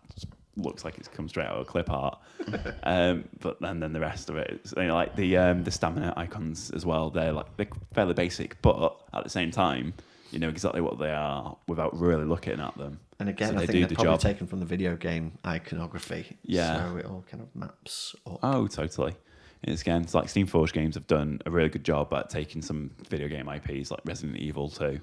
looks 0.57 0.85
like 0.85 0.99
it's 0.99 1.09
come 1.09 1.29
straight 1.29 1.47
out 1.47 1.57
of 1.57 1.67
clip 1.67 1.91
art. 1.91 2.19
um, 2.83 3.25
but 3.41 3.61
then 3.61 3.81
then 3.81 3.93
the 3.93 4.01
rest 4.01 4.31
of 4.31 4.37
it, 4.37 4.61
you 4.77 4.85
know, 4.85 4.95
like 4.95 5.17
the 5.17 5.37
um, 5.37 5.65
the 5.65 5.71
stamina 5.71 6.13
icons 6.17 6.71
as 6.71 6.85
well. 6.85 7.11
They're 7.11 7.33
like 7.33 7.57
they're 7.57 7.69
fairly 7.95 8.15
basic, 8.15 8.61
but 8.63 8.97
at 9.15 9.25
the 9.25 9.31
same 9.31 9.51
time, 9.51 9.95
you 10.31 10.39
know 10.39 10.49
exactly 10.49 10.81
what 10.81 10.99
they 10.99 11.11
are 11.11 11.57
without 11.67 11.99
really 11.99 12.25
looking 12.25 12.61
at 12.61 12.77
them. 12.77 13.01
And 13.19 13.29
again, 13.29 13.51
So 13.51 13.57
I 13.57 13.61
they 13.61 13.67
think 13.67 13.73
do 13.73 13.79
they're 13.81 13.89
the 13.89 13.95
probably 13.97 14.13
job. 14.15 14.21
taken 14.21 14.47
from 14.47 14.61
the 14.61 14.67
video 14.67 14.97
game 14.97 15.33
iconography. 15.47 16.39
Yeah. 16.43 16.91
So 16.91 16.97
it 16.97 17.05
all 17.07 17.25
kind 17.31 17.43
of 17.43 17.55
maps 17.55 18.15
up. 18.27 18.39
Oh, 18.43 18.67
totally. 18.67 19.15
It's 19.63 19.83
again, 19.83 20.01
it's 20.03 20.15
like 20.15 20.27
Steamforge 20.29 20.73
games 20.73 20.95
have 20.95 21.07
done 21.07 21.41
a 21.45 21.51
really 21.51 21.69
good 21.69 21.85
job 21.85 22.15
at 22.15 22.31
taking 22.31 22.63
some 22.63 22.91
video 23.11 23.29
game 23.29 23.47
IPs 23.47 23.91
like 23.91 24.01
Resident 24.07 24.39
Evil 24.39 24.71
2 24.71 24.99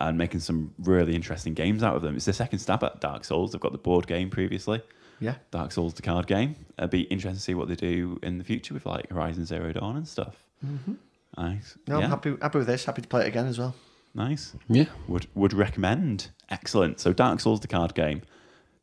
and 0.00 0.16
making 0.18 0.40
some 0.40 0.72
really 0.78 1.14
interesting 1.14 1.54
games 1.54 1.82
out 1.82 1.96
of 1.96 2.02
them. 2.02 2.16
It's 2.16 2.24
the 2.24 2.32
second 2.32 2.58
stab 2.60 2.82
at 2.84 3.00
Dark 3.00 3.24
Souls. 3.24 3.52
They've 3.52 3.60
got 3.60 3.72
the 3.72 3.78
board 3.78 4.06
game 4.06 4.30
previously, 4.30 4.80
Yeah. 5.20 5.34
Dark 5.50 5.72
Souls, 5.72 5.94
the 5.94 6.02
card 6.02 6.26
game. 6.26 6.56
It'd 6.78 6.90
be 6.90 7.02
interesting 7.02 7.36
to 7.36 7.42
see 7.42 7.54
what 7.54 7.68
they 7.68 7.74
do 7.74 8.18
in 8.22 8.38
the 8.38 8.44
future 8.44 8.72
with 8.74 8.86
like 8.86 9.10
Horizon 9.10 9.44
Zero 9.44 9.72
Dawn 9.72 9.96
and 9.96 10.08
stuff. 10.08 10.36
Mm-hmm. 10.66 10.94
Nice. 11.36 11.76
No, 11.86 11.98
yeah, 11.98 12.04
I'm 12.04 12.10
happy 12.10 12.36
happy 12.40 12.58
with 12.58 12.66
this. 12.66 12.84
Happy 12.84 13.02
to 13.02 13.08
play 13.08 13.24
it 13.24 13.28
again 13.28 13.46
as 13.46 13.58
well. 13.58 13.74
nice. 14.14 14.54
Yeah. 14.68 14.86
Would 15.08 15.26
would 15.34 15.52
recommend. 15.52 16.28
Excellent. 16.50 17.00
So 17.00 17.12
Dark 17.12 17.40
Souls, 17.40 17.60
the 17.60 17.68
card 17.68 17.94
game, 17.94 18.22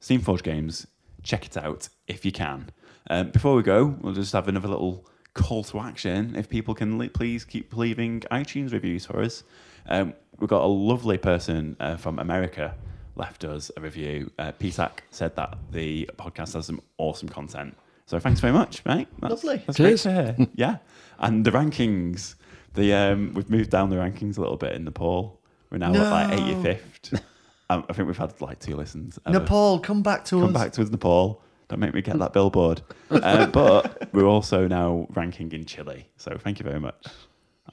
Steamforge 0.01 0.43
games. 0.43 0.87
Check 1.23 1.45
it 1.45 1.57
out 1.57 1.89
if 2.07 2.23
you 2.25 2.31
can. 2.31 2.69
Um, 3.09 3.31
before 3.31 3.55
we 3.55 3.63
go, 3.63 3.97
we'll 4.01 4.13
just 4.13 4.33
have 4.33 4.47
another 4.47 4.67
little 4.69 5.05
call 5.33 5.63
to 5.65 5.79
action. 5.79 6.35
If 6.35 6.49
people 6.49 6.73
can 6.73 6.97
le- 6.97 7.09
please 7.09 7.43
keep 7.45 7.75
leaving 7.75 8.21
iTunes 8.31 8.71
reviews 8.71 9.05
for 9.05 9.21
us. 9.21 9.43
Um, 9.87 10.13
we've 10.39 10.49
got 10.49 10.63
a 10.63 10.67
lovely 10.67 11.17
person 11.17 11.75
uh, 11.79 11.97
from 11.97 12.19
America 12.19 12.75
left 13.15 13.43
us 13.43 13.69
a 13.77 13.81
review. 13.81 14.31
Uh, 14.39 14.51
Petak 14.53 14.99
said 15.11 15.35
that 15.35 15.57
the 15.71 16.09
podcast 16.17 16.53
has 16.53 16.65
some 16.67 16.81
awesome 16.97 17.29
content. 17.29 17.75
So 18.05 18.19
thanks 18.19 18.39
very 18.39 18.53
much, 18.53 18.83
mate. 18.85 19.07
That's, 19.19 19.43
Lovely. 19.43 19.63
That's 19.67 19.77
Cheers. 19.77 20.03
great 20.03 20.13
to 20.15 20.33
hear. 20.35 20.47
yeah, 20.55 20.77
and 21.19 21.45
the 21.45 21.51
rankings. 21.51 22.35
The 22.73 22.93
um, 22.93 23.33
we've 23.33 23.49
moved 23.49 23.69
down 23.69 23.89
the 23.89 23.97
rankings 23.97 24.37
a 24.37 24.41
little 24.41 24.57
bit 24.57 24.73
in 24.73 24.83
Nepal. 24.83 25.39
We're 25.69 25.77
now 25.77 25.93
at 25.93 26.29
like 26.29 26.39
85th. 26.39 27.21
Um, 27.71 27.85
I 27.87 27.93
think 27.93 28.07
we've 28.07 28.17
had 28.17 28.33
like 28.41 28.57
two 28.57 28.75
listens. 28.75 29.19
ever. 29.27 29.37
Nepal, 29.37 29.77
come 29.77 30.01
back 30.01 30.25
to 30.25 30.37
us. 30.37 30.41
Come 30.41 30.55
us. 30.55 30.63
back 30.63 30.71
to 30.71 30.81
us, 30.81 30.89
Nepal. 30.89 31.39
Don't 31.67 31.79
make 31.79 31.93
me 31.93 32.01
get 32.01 32.17
that 32.17 32.33
billboard. 32.33 32.81
uh, 33.11 33.45
but 33.45 34.11
we're 34.11 34.25
also 34.25 34.67
now 34.67 35.05
ranking 35.13 35.51
in 35.51 35.65
Chile. 35.65 36.07
So 36.17 36.35
thank 36.39 36.57
you 36.57 36.63
very 36.63 36.79
much, 36.79 37.05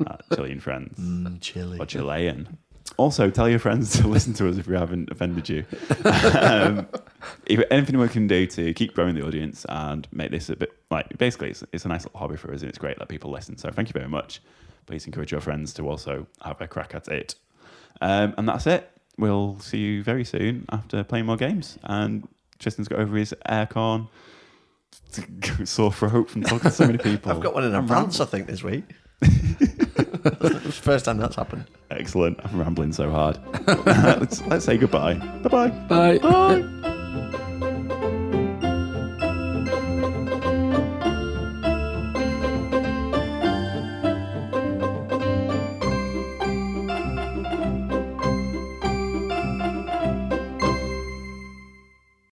uh, 0.06 0.16
Chilean 0.34 0.60
friends 0.60 0.98
Mm, 0.98 1.40
chili. 1.40 1.78
or 1.78 1.86
Chilean. 1.86 2.58
Also, 2.98 3.28
tell 3.30 3.48
your 3.48 3.58
friends 3.58 3.98
to 4.00 4.06
listen 4.08 4.32
to 4.34 4.48
us 4.48 4.56
if 4.56 4.66
we 4.66 4.74
haven't 4.76 5.10
offended 5.10 5.48
you. 5.48 5.64
um, 6.40 6.86
if 7.46 7.62
anything 7.70 7.98
we 7.98 8.08
can 8.08 8.26
do 8.26 8.46
to 8.46 8.72
keep 8.74 8.94
growing 8.94 9.14
the 9.14 9.26
audience 9.26 9.66
and 9.68 10.06
make 10.12 10.30
this 10.30 10.48
a 10.48 10.56
bit 10.56 10.72
like 10.90 11.16
basically, 11.18 11.50
it's, 11.50 11.64
it's 11.72 11.84
a 11.84 11.88
nice 11.88 12.04
little 12.04 12.18
hobby 12.20 12.36
for 12.36 12.52
us 12.54 12.60
and 12.62 12.68
it's 12.68 12.78
great 12.78 12.98
that 12.98 13.08
people 13.08 13.30
listen. 13.30 13.58
So 13.58 13.70
thank 13.70 13.88
you 13.88 13.92
very 13.92 14.08
much. 14.08 14.40
Please 14.86 15.04
encourage 15.06 15.32
your 15.32 15.40
friends 15.40 15.74
to 15.74 15.88
also 15.88 16.26
have 16.42 16.60
a 16.60 16.68
crack 16.68 16.94
at 16.94 17.08
it. 17.08 17.34
Um, 18.00 18.34
and 18.38 18.48
that's 18.48 18.66
it. 18.66 18.88
We'll 19.18 19.58
see 19.60 19.78
you 19.78 20.02
very 20.02 20.24
soon 20.24 20.64
after 20.70 21.02
playing 21.02 21.26
more 21.26 21.36
games. 21.36 21.78
And 21.82 22.26
Tristan's 22.58 22.86
got 22.88 23.00
over 23.00 23.16
his 23.16 23.34
AireCon 23.48 24.08
sore 25.66 25.92
throat 25.92 26.30
from 26.30 26.42
talking 26.44 26.60
to 26.60 26.70
so 26.70 26.86
many 26.86 26.98
people. 27.10 27.32
I've 27.32 27.40
got 27.40 27.52
one 27.54 27.64
in 27.64 27.74
I'm 27.74 27.90
I 27.90 28.06
think, 28.06 28.46
this 28.46 28.62
week. 28.62 28.84
It's 30.26 30.38
the 30.64 30.72
First 30.72 31.04
time 31.04 31.18
that's 31.18 31.36
happened. 31.36 31.64
Excellent. 31.90 32.38
I'm 32.44 32.58
rambling 32.58 32.92
so 32.92 33.10
hard. 33.10 33.38
let's, 33.86 34.42
let's 34.46 34.64
say 34.64 34.76
goodbye. 34.76 35.14
Bye-bye. 35.14 35.68
Bye. 35.88 36.18
Bye. 36.18 36.72